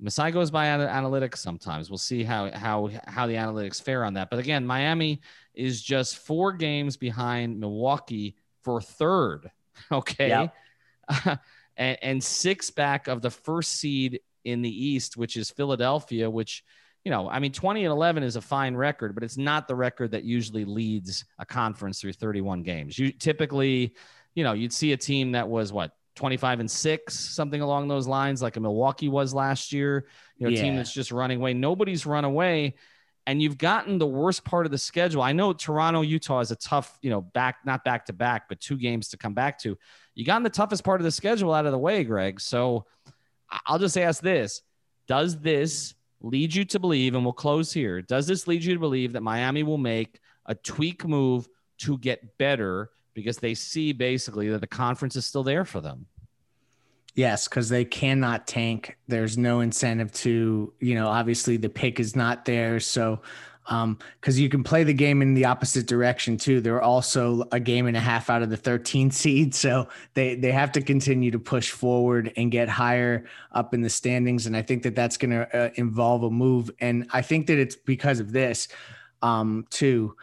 Masai 0.00 0.30
goes 0.30 0.50
by 0.50 0.66
ana- 0.66 0.88
analytics 0.88 1.38
sometimes. 1.38 1.90
We'll 1.90 1.98
see 1.98 2.24
how 2.24 2.50
how 2.52 2.90
how 3.06 3.26
the 3.26 3.34
analytics 3.34 3.80
fare 3.80 4.04
on 4.04 4.14
that. 4.14 4.30
But 4.30 4.38
again, 4.38 4.66
Miami 4.66 5.20
is 5.54 5.82
just 5.82 6.18
four 6.18 6.52
games 6.52 6.96
behind 6.96 7.60
Milwaukee 7.60 8.36
for 8.62 8.80
third. 8.80 9.50
Okay. 9.90 10.28
Yep. 10.28 10.54
and, 11.76 11.98
and 12.02 12.24
six 12.24 12.70
back 12.70 13.08
of 13.08 13.22
the 13.22 13.30
first 13.30 13.72
seed 13.72 14.20
in 14.44 14.62
the 14.62 14.86
East, 14.86 15.16
which 15.16 15.36
is 15.36 15.50
Philadelphia, 15.50 16.28
which, 16.28 16.64
you 17.04 17.10
know, 17.10 17.28
I 17.28 17.38
mean, 17.38 17.52
20 17.52 17.84
and 17.84 17.92
11 17.92 18.22
is 18.22 18.36
a 18.36 18.40
fine 18.40 18.74
record, 18.74 19.14
but 19.14 19.24
it's 19.24 19.36
not 19.36 19.68
the 19.68 19.74
record 19.74 20.12
that 20.12 20.24
usually 20.24 20.64
leads 20.64 21.24
a 21.38 21.46
conference 21.46 22.00
through 22.00 22.12
31 22.12 22.62
games. 22.62 22.98
You 22.98 23.12
typically, 23.12 23.94
you 24.34 24.44
know, 24.44 24.52
you'd 24.52 24.72
see 24.72 24.92
a 24.92 24.96
team 24.96 25.32
that 25.32 25.48
was 25.48 25.72
what 25.72 25.92
25 26.16 26.60
and 26.60 26.70
six, 26.70 27.18
something 27.18 27.60
along 27.60 27.88
those 27.88 28.06
lines, 28.06 28.42
like 28.42 28.56
a 28.56 28.60
Milwaukee 28.60 29.08
was 29.08 29.32
last 29.32 29.72
year, 29.72 30.06
you 30.36 30.46
know, 30.46 30.52
a 30.52 30.56
team 30.56 30.76
that's 30.76 30.92
just 30.92 31.10
running 31.10 31.38
away. 31.38 31.54
Nobody's 31.54 32.04
run 32.04 32.24
away. 32.24 32.74
And 33.26 33.40
you've 33.40 33.58
gotten 33.58 33.98
the 33.98 34.06
worst 34.06 34.44
part 34.44 34.66
of 34.66 34.72
the 34.72 34.78
schedule. 34.78 35.22
I 35.22 35.32
know 35.32 35.52
Toronto, 35.52 36.00
Utah 36.00 36.40
is 36.40 36.50
a 36.50 36.56
tough, 36.56 36.98
you 37.02 37.10
know, 37.10 37.20
back, 37.20 37.58
not 37.64 37.84
back 37.84 38.06
to 38.06 38.12
back, 38.12 38.48
but 38.48 38.60
two 38.60 38.76
games 38.76 39.08
to 39.10 39.16
come 39.16 39.32
back 39.32 39.58
to. 39.60 39.78
You 40.14 40.24
gotten 40.24 40.42
the 40.42 40.50
toughest 40.50 40.82
part 40.82 41.00
of 41.00 41.04
the 41.04 41.10
schedule 41.10 41.54
out 41.54 41.64
of 41.64 41.72
the 41.72 41.78
way, 41.78 42.02
Greg. 42.02 42.40
So 42.40 42.86
I'll 43.66 43.78
just 43.78 43.96
ask 43.96 44.22
this 44.22 44.62
Does 45.06 45.38
this 45.38 45.94
lead 46.20 46.54
you 46.54 46.64
to 46.64 46.78
believe, 46.78 47.14
and 47.14 47.24
we'll 47.24 47.32
close 47.32 47.72
here, 47.72 48.02
does 48.02 48.26
this 48.26 48.46
lead 48.46 48.64
you 48.64 48.74
to 48.74 48.80
believe 48.80 49.12
that 49.12 49.22
Miami 49.22 49.62
will 49.62 49.78
make 49.78 50.20
a 50.46 50.54
tweak 50.54 51.06
move 51.06 51.48
to 51.78 51.98
get 51.98 52.38
better 52.38 52.90
because 53.14 53.38
they 53.38 53.54
see 53.54 53.92
basically 53.92 54.48
that 54.48 54.60
the 54.60 54.66
conference 54.66 55.16
is 55.16 55.26
still 55.26 55.42
there 55.42 55.64
for 55.64 55.80
them? 55.80 56.06
Yes, 57.14 57.46
because 57.46 57.68
they 57.68 57.84
cannot 57.84 58.46
tank. 58.46 58.96
There's 59.06 59.36
no 59.36 59.60
incentive 59.60 60.12
to, 60.12 60.72
you 60.80 60.94
know, 60.94 61.08
obviously 61.08 61.58
the 61.58 61.68
pick 61.68 62.00
is 62.00 62.16
not 62.16 62.46
there. 62.46 62.80
So, 62.80 63.20
um, 63.66 63.98
because 64.20 64.40
you 64.40 64.48
can 64.48 64.64
play 64.64 64.82
the 64.82 64.94
game 64.94 65.22
in 65.22 65.34
the 65.34 65.44
opposite 65.44 65.86
direction 65.86 66.36
too. 66.36 66.60
They're 66.60 66.82
also 66.82 67.44
a 67.52 67.60
game 67.60 67.86
and 67.86 67.96
a 67.96 68.00
half 68.00 68.30
out 68.30 68.42
of 68.42 68.50
the 68.50 68.56
13 68.56 69.10
seed. 69.12 69.54
So 69.54 69.88
they, 70.14 70.34
they 70.34 70.52
have 70.52 70.72
to 70.72 70.80
continue 70.80 71.30
to 71.30 71.38
push 71.38 71.70
forward 71.70 72.32
and 72.36 72.50
get 72.50 72.68
higher 72.68 73.24
up 73.52 73.74
in 73.74 73.82
the 73.82 73.90
standings. 73.90 74.46
And 74.46 74.56
I 74.56 74.62
think 74.62 74.82
that 74.84 74.96
that's 74.96 75.18
going 75.18 75.30
to 75.32 75.56
uh, 75.56 75.70
involve 75.74 76.22
a 76.22 76.30
move. 76.30 76.70
And 76.80 77.06
I 77.12 77.20
think 77.20 77.46
that 77.48 77.58
it's 77.58 77.76
because 77.76 78.20
of 78.20 78.32
this, 78.32 78.68
um, 79.20 79.66
too 79.70 80.16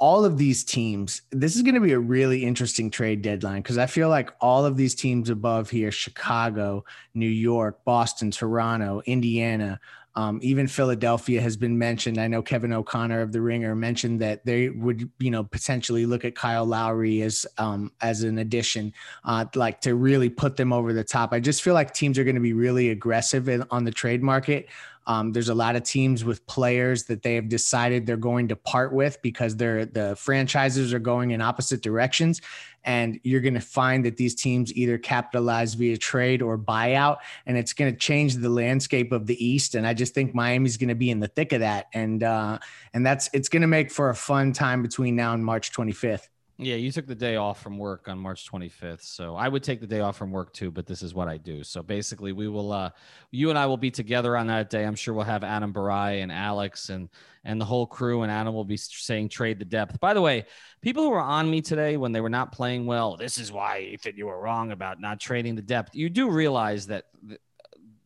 all 0.00 0.24
of 0.24 0.38
these 0.38 0.64
teams, 0.64 1.22
this 1.30 1.54
is 1.54 1.62
going 1.62 1.74
to 1.74 1.80
be 1.80 1.92
a 1.92 1.98
really 1.98 2.42
interesting 2.42 2.90
trade 2.90 3.20
deadline 3.20 3.60
because 3.60 3.76
I 3.76 3.86
feel 3.86 4.08
like 4.08 4.32
all 4.40 4.64
of 4.64 4.76
these 4.76 4.94
teams 4.94 5.28
above 5.28 5.68
here 5.68 5.92
Chicago, 5.92 6.84
New 7.12 7.28
York, 7.28 7.84
Boston, 7.84 8.30
Toronto, 8.30 9.02
Indiana, 9.04 9.78
um, 10.16 10.40
even 10.42 10.66
Philadelphia 10.66 11.40
has 11.40 11.56
been 11.56 11.78
mentioned. 11.78 12.18
I 12.18 12.26
know 12.26 12.42
Kevin 12.42 12.72
O'Connor 12.72 13.20
of 13.20 13.30
the 13.30 13.40
Ringer 13.40 13.76
mentioned 13.76 14.20
that 14.22 14.44
they 14.44 14.70
would, 14.70 15.08
you 15.18 15.30
know, 15.30 15.44
potentially 15.44 16.04
look 16.04 16.24
at 16.24 16.34
Kyle 16.34 16.64
Lowry 16.64 17.22
as 17.22 17.46
um, 17.58 17.92
as 18.00 18.22
an 18.22 18.38
addition, 18.38 18.92
uh, 19.24 19.44
like 19.54 19.80
to 19.82 19.94
really 19.94 20.28
put 20.28 20.56
them 20.56 20.72
over 20.72 20.92
the 20.92 21.04
top. 21.04 21.32
I 21.32 21.38
just 21.38 21.62
feel 21.62 21.74
like 21.74 21.94
teams 21.94 22.18
are 22.18 22.24
going 22.24 22.34
to 22.34 22.40
be 22.40 22.54
really 22.54 22.90
aggressive 22.90 23.48
in, 23.48 23.64
on 23.70 23.84
the 23.84 23.92
trade 23.92 24.22
market. 24.22 24.68
Um, 25.06 25.32
there's 25.32 25.48
a 25.48 25.54
lot 25.54 25.76
of 25.76 25.82
teams 25.82 26.24
with 26.24 26.46
players 26.46 27.04
that 27.04 27.22
they 27.22 27.34
have 27.34 27.48
decided 27.48 28.06
they're 28.06 28.16
going 28.16 28.48
to 28.48 28.56
part 28.56 28.92
with 28.92 29.20
because 29.22 29.56
they're 29.56 29.86
the 29.86 30.14
franchises 30.16 30.92
are 30.92 30.98
going 30.98 31.30
in 31.30 31.40
opposite 31.40 31.82
directions. 31.82 32.40
And 32.84 33.20
you're 33.24 33.40
going 33.40 33.54
to 33.54 33.60
find 33.60 34.04
that 34.06 34.16
these 34.16 34.34
teams 34.34 34.72
either 34.74 34.96
capitalize 34.96 35.74
via 35.74 35.98
trade 35.98 36.40
or 36.40 36.56
buyout, 36.56 37.18
and 37.44 37.58
it's 37.58 37.74
going 37.74 37.92
to 37.92 37.98
change 37.98 38.36
the 38.36 38.48
landscape 38.48 39.12
of 39.12 39.26
the 39.26 39.44
East. 39.44 39.74
And 39.74 39.86
I 39.86 39.92
just 39.92 40.14
think 40.14 40.34
Miami's 40.34 40.78
going 40.78 40.88
to 40.88 40.94
be 40.94 41.10
in 41.10 41.20
the 41.20 41.28
thick 41.28 41.52
of 41.52 41.60
that, 41.60 41.88
and 41.92 42.22
uh, 42.22 42.58
and 42.94 43.04
that's 43.04 43.28
it's 43.34 43.50
going 43.50 43.62
to 43.62 43.68
make 43.68 43.90
for 43.90 44.08
a 44.08 44.14
fun 44.14 44.52
time 44.52 44.82
between 44.82 45.14
now 45.14 45.34
and 45.34 45.44
March 45.44 45.72
25th. 45.72 46.28
Yeah, 46.62 46.74
you 46.74 46.92
took 46.92 47.06
the 47.06 47.14
day 47.14 47.36
off 47.36 47.62
from 47.62 47.78
work 47.78 48.06
on 48.06 48.18
March 48.18 48.50
25th. 48.50 49.02
So 49.02 49.34
I 49.34 49.48
would 49.48 49.62
take 49.62 49.80
the 49.80 49.86
day 49.86 50.00
off 50.00 50.18
from 50.18 50.30
work 50.30 50.52
too, 50.52 50.70
but 50.70 50.84
this 50.84 51.02
is 51.02 51.14
what 51.14 51.26
I 51.26 51.38
do. 51.38 51.64
So 51.64 51.82
basically, 51.82 52.32
we 52.32 52.48
will, 52.48 52.70
uh, 52.70 52.90
you 53.30 53.48
and 53.48 53.58
I 53.58 53.64
will 53.64 53.78
be 53.78 53.90
together 53.90 54.36
on 54.36 54.46
that 54.48 54.68
day. 54.68 54.84
I'm 54.84 54.94
sure 54.94 55.14
we'll 55.14 55.24
have 55.24 55.42
Adam 55.42 55.72
Barai 55.72 56.22
and 56.22 56.30
Alex 56.30 56.90
and 56.90 57.08
and 57.44 57.58
the 57.58 57.64
whole 57.64 57.86
crew, 57.86 58.20
and 58.20 58.30
Adam 58.30 58.52
will 58.52 58.66
be 58.66 58.76
saying 58.76 59.30
trade 59.30 59.58
the 59.58 59.64
depth. 59.64 59.98
By 59.98 60.12
the 60.12 60.20
way, 60.20 60.44
people 60.82 61.02
who 61.02 61.08
were 61.08 61.20
on 61.20 61.50
me 61.50 61.62
today 61.62 61.96
when 61.96 62.12
they 62.12 62.20
were 62.20 62.28
not 62.28 62.52
playing 62.52 62.84
well, 62.84 63.16
this 63.16 63.38
is 63.38 63.50
why 63.50 63.80
Ethan, 63.80 64.18
you 64.18 64.26
were 64.26 64.38
wrong 64.38 64.72
about 64.72 65.00
not 65.00 65.18
trading 65.18 65.54
the 65.54 65.62
depth. 65.62 65.94
You 65.94 66.10
do 66.10 66.28
realize 66.28 66.86
that. 66.88 67.06
The, 67.22 67.38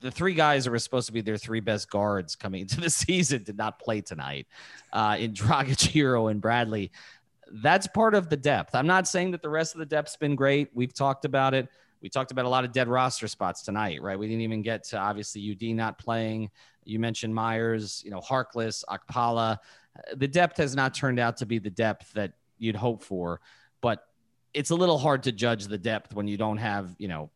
the 0.01 0.11
three 0.11 0.35
guys 0.35 0.64
that 0.64 0.71
were 0.71 0.79
supposed 0.79 1.07
to 1.07 1.14
be 1.14 1.23
their 1.23 1.38
three 1.38 1.61
best 1.61 1.88
guards 1.88 2.37
coming 2.37 2.61
into 2.61 2.79
the 2.79 2.90
season 3.05 3.43
did 3.43 3.57
not 3.57 3.79
play 3.79 4.03
tonight 4.03 4.47
uh, 4.93 5.17
in 5.19 5.33
Dragic, 5.33 5.93
Herro, 5.93 6.31
and 6.31 6.43
Bradley 6.43 6.93
that's 7.52 7.87
part 7.87 8.14
of 8.14 8.28
the 8.28 8.37
depth. 8.37 8.74
I'm 8.74 8.87
not 8.87 9.07
saying 9.09 9.33
that 9.33 9.42
the 9.42 9.48
rest 9.48 9.74
of 9.74 9.78
the 9.78 9.87
depth's 9.87 10.16
been 10.16 10.35
great. 10.35 10.70
We've 10.74 10.94
talked 10.94 11.24
about 11.24 11.54
it. 11.54 11.68
We 12.00 12.09
talked 12.09 12.30
about 12.33 12.44
a 12.44 12.48
lot 12.48 12.64
of 12.64 12.72
dead 12.72 12.88
roster 12.88 13.28
spots 13.28 13.62
tonight, 13.62 14.02
right? 14.02 14.18
We 14.18 14.26
didn't 14.26 14.42
even 14.42 14.62
get 14.62 14.85
to 14.85 14.98
obviously 14.98 15.50
UD 15.50 15.74
not 15.74 15.98
playing. 15.98 16.50
You 16.85 16.98
mentioned 16.98 17.35
Meyers, 17.35 18.02
you 18.04 18.11
know, 18.11 18.20
Harkless, 18.20 18.85
Okpala. 18.88 19.59
The 20.14 20.28
depth 20.28 20.59
has 20.59 20.76
not 20.76 20.94
turned 20.94 21.18
out 21.18 21.38
to 21.38 21.46
be 21.46 21.59
the 21.59 21.70
depth 21.70 22.12
that 22.12 22.33
you'd 22.59 22.76
hope 22.76 23.02
for, 23.02 23.40
but 23.80 24.07
it's 24.52 24.70
a 24.70 24.74
little 24.74 24.98
hard 24.98 25.22
to 25.24 25.33
judge 25.33 25.66
the 25.66 25.78
depth 25.78 26.14
when 26.14 26.28
you 26.28 26.37
don't 26.37 26.59
have, 26.59 26.94
you 26.98 27.09
know, 27.09 27.30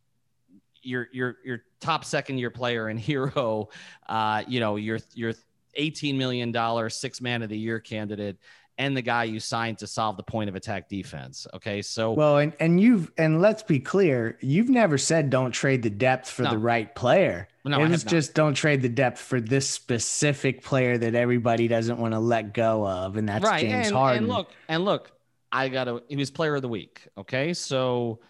your 0.82 1.08
your 1.12 1.36
your 1.44 1.64
top 1.80 2.04
second 2.04 2.38
year 2.38 2.50
player 2.50 2.88
and 2.88 3.00
Herro, 3.00 3.70
uh, 4.06 4.42
you 4.46 4.60
know, 4.60 4.76
your 4.76 4.98
your 5.14 5.32
18 5.74 6.18
million 6.18 6.52
dollar 6.52 6.90
six 6.90 7.20
man 7.20 7.42
of 7.42 7.48
the 7.48 7.58
year 7.58 7.80
candidate 7.80 8.36
and 8.78 8.96
the 8.96 9.02
guy 9.02 9.24
you 9.24 9.40
signed 9.40 9.78
to 9.78 9.86
solve 9.86 10.16
the 10.16 10.22
point 10.22 10.48
of 10.48 10.54
attack 10.54 10.88
defense. 10.88 11.46
Okay. 11.52 11.82
So, 11.82 12.12
Well, 12.12 12.38
and 12.38 12.52
and 12.60 12.80
you've 12.80 13.10
and 13.18 13.40
let's 13.42 13.62
be 13.62 13.80
clear, 13.80 14.38
you've 14.40 14.68
never 14.70 14.96
said 14.96 15.30
don't 15.30 15.50
trade 15.50 15.82
the 15.82 15.90
depth 15.90 16.30
for 16.30 16.44
No. 16.44 16.50
the 16.50 16.58
right 16.58 16.94
player. 16.94 17.48
No, 17.64 17.84
it 17.84 17.90
was 17.90 18.04
just 18.04 18.34
don't 18.34 18.54
trade 18.54 18.80
the 18.80 18.88
depth 18.88 19.18
for 19.20 19.40
this 19.40 19.68
specific 19.68 20.62
player 20.62 20.96
that 20.96 21.14
everybody 21.14 21.68
doesn't 21.68 21.98
want 21.98 22.14
to 22.14 22.18
let 22.18 22.54
go 22.54 22.86
of, 22.86 23.16
and 23.16 23.28
that's 23.28 23.44
right. 23.44 23.60
James 23.60 23.88
and, 23.88 23.96
Harden. 23.96 24.18
and 24.24 24.28
look, 24.28 24.50
and 24.68 24.84
look, 24.86 25.12
I 25.52 25.68
got 25.68 25.84
to, 25.84 26.02
he 26.08 26.16
was 26.16 26.30
player 26.30 26.54
of 26.54 26.62
the 26.62 26.68
week. 26.68 27.06
Okay. 27.18 27.52
So, 27.52 28.20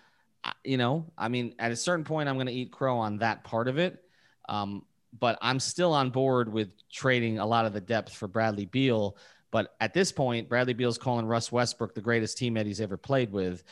you 0.65 0.77
know, 0.77 1.07
I 1.17 1.29
mean, 1.29 1.55
at 1.61 1.71
a 1.71 1.77
certain 1.77 2.05
point, 2.05 2.29
I'm 2.29 2.35
going 2.35 2.49
to 2.49 2.53
eat 2.53 2.73
crow 2.73 2.99
on 2.99 3.19
that 3.19 3.45
part 3.45 3.69
of 3.69 3.79
it. 3.79 4.03
Um, 4.49 4.85
but 5.19 5.39
I'm 5.41 5.61
still 5.61 5.93
on 5.93 6.11
board 6.11 6.53
with 6.53 6.71
trading 6.91 7.39
a 7.39 7.47
lot 7.47 7.65
of 7.65 7.73
the 7.73 7.81
depth 7.81 8.13
for 8.13 8.27
Bradley 8.29 8.67
Beal. 8.67 9.17
But 9.51 9.75
at 9.81 9.95
this 9.95 10.13
point, 10.13 10.49
Bradley 10.49 10.75
Beal's 10.75 10.99
calling 10.99 11.27
Russ 11.27 11.51
Westbrook 11.51 11.95
the 11.95 12.01
greatest 12.01 12.39
teammate 12.39 12.67
he's 12.67 12.81
ever 12.81 12.97
played 12.97 13.33
with. 13.33 13.65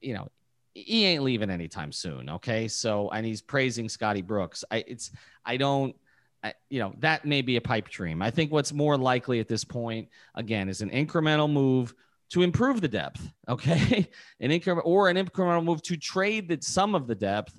You 0.00 0.14
know, 0.14 0.28
he 0.74 1.06
ain't 1.06 1.22
leaving 1.22 1.50
anytime 1.50 1.92
soon. 1.92 2.28
Okay. 2.28 2.68
So, 2.68 3.08
and 3.10 3.24
he's 3.24 3.40
praising 3.40 3.88
Scotty 3.88 4.22
Brooks. 4.22 4.64
I, 4.70 4.84
it's, 4.86 5.10
I 5.44 5.56
don't, 5.56 5.96
I, 6.42 6.54
you 6.68 6.80
know, 6.80 6.94
that 6.98 7.24
may 7.24 7.42
be 7.42 7.56
a 7.56 7.60
pipe 7.60 7.88
dream. 7.88 8.22
I 8.22 8.30
think 8.30 8.52
what's 8.52 8.72
more 8.72 8.96
likely 8.96 9.40
at 9.40 9.48
this 9.48 9.64
point, 9.64 10.08
again, 10.34 10.68
is 10.68 10.80
an 10.80 10.90
incremental 10.90 11.50
move 11.50 11.94
to 12.30 12.42
improve 12.42 12.80
the 12.80 12.88
depth. 12.88 13.26
Okay. 13.50 14.08
an 14.38 14.52
increment 14.52 14.86
or 14.86 15.08
an 15.08 15.16
incremental 15.16 15.64
move 15.64 15.82
to 15.82 15.96
trade 15.96 16.50
that 16.50 16.62
some 16.62 16.94
of 16.94 17.08
the 17.08 17.16
depth 17.16 17.52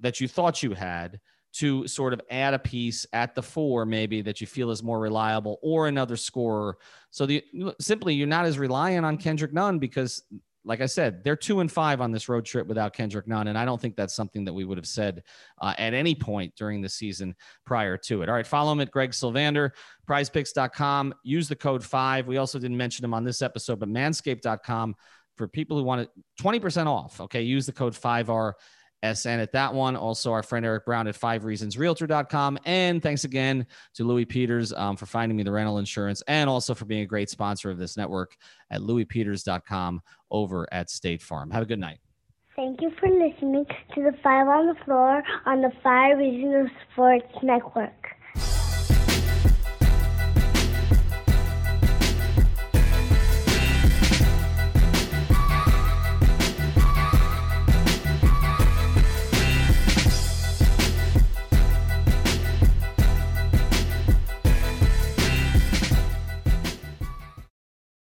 that 0.00 0.18
you 0.18 0.28
thought 0.28 0.62
you 0.62 0.72
had 0.72 1.20
to 1.58 1.86
sort 1.88 2.12
of 2.12 2.20
add 2.30 2.52
a 2.52 2.58
piece 2.58 3.06
at 3.12 3.34
the 3.34 3.42
four, 3.42 3.86
maybe 3.86 4.20
that 4.22 4.40
you 4.40 4.46
feel 4.46 4.70
is 4.70 4.82
more 4.82 5.00
reliable 5.00 5.58
or 5.62 5.88
another 5.88 6.16
scorer. 6.16 6.76
So 7.10 7.24
the 7.24 7.42
simply 7.80 8.14
you're 8.14 8.26
not 8.26 8.44
as 8.44 8.58
reliant 8.58 9.06
on 9.06 9.16
Kendrick 9.16 9.54
Nunn 9.54 9.78
because 9.78 10.22
like 10.66 10.80
I 10.80 10.86
said, 10.86 11.22
they're 11.22 11.36
two 11.36 11.60
and 11.60 11.70
five 11.70 12.00
on 12.00 12.10
this 12.10 12.28
road 12.28 12.44
trip 12.44 12.66
without 12.66 12.92
Kendrick 12.92 13.28
Nunn. 13.28 13.46
And 13.46 13.56
I 13.56 13.64
don't 13.64 13.80
think 13.80 13.94
that's 13.94 14.14
something 14.14 14.44
that 14.44 14.52
we 14.52 14.64
would 14.64 14.76
have 14.76 14.86
said 14.86 15.22
uh, 15.62 15.74
at 15.78 15.94
any 15.94 16.14
point 16.14 16.54
during 16.56 16.82
the 16.82 16.88
season 16.88 17.36
prior 17.64 17.96
to 17.98 18.22
it. 18.22 18.28
All 18.28 18.34
right. 18.34 18.46
Follow 18.46 18.72
him 18.72 18.80
at 18.80 18.90
Greg 18.90 19.12
Sylvander, 19.12 19.70
prizepicks.com. 20.08 21.14
Use 21.22 21.48
the 21.48 21.54
code 21.54 21.84
five. 21.84 22.26
We 22.26 22.36
also 22.36 22.58
didn't 22.58 22.76
mention 22.76 23.04
him 23.04 23.14
on 23.14 23.22
this 23.22 23.42
episode, 23.42 23.78
but 23.78 23.88
manscaped.com 23.88 24.96
for 25.36 25.46
people 25.46 25.78
who 25.78 25.84
want 25.84 26.00
it 26.00 26.10
20% 26.42 26.86
off. 26.86 27.20
Okay. 27.20 27.42
Use 27.42 27.64
the 27.64 27.72
code 27.72 27.94
5R. 27.94 28.54
SN 29.04 29.40
at 29.40 29.52
that 29.52 29.72
one. 29.72 29.96
Also, 29.96 30.32
our 30.32 30.42
friend 30.42 30.64
Eric 30.64 30.84
Brown 30.84 31.06
at 31.06 31.16
five 31.16 31.42
reasonsrealtor.com. 31.42 32.58
And 32.64 33.02
thanks 33.02 33.24
again 33.24 33.66
to 33.94 34.04
Luis 34.04 34.26
Peters 34.28 34.72
um, 34.72 34.96
for 34.96 35.06
finding 35.06 35.36
me 35.36 35.42
the 35.42 35.52
rental 35.52 35.78
insurance 35.78 36.22
and 36.28 36.48
also 36.48 36.74
for 36.74 36.84
being 36.84 37.02
a 37.02 37.06
great 37.06 37.30
sponsor 37.30 37.70
of 37.70 37.78
this 37.78 37.96
network 37.96 38.36
at 38.70 38.80
luispeters.com 38.80 40.00
over 40.30 40.66
at 40.72 40.90
State 40.90 41.22
Farm. 41.22 41.50
Have 41.50 41.62
a 41.62 41.66
good 41.66 41.78
night. 41.78 41.98
Thank 42.56 42.80
you 42.80 42.90
for 42.98 43.08
listening 43.10 43.66
to 43.94 44.02
the 44.02 44.12
Five 44.22 44.48
on 44.48 44.66
the 44.66 44.84
Floor 44.86 45.22
on 45.44 45.60
the 45.60 45.70
Five 45.82 46.16
Regional 46.16 46.66
Sports 46.90 47.34
Network. 47.42 48.15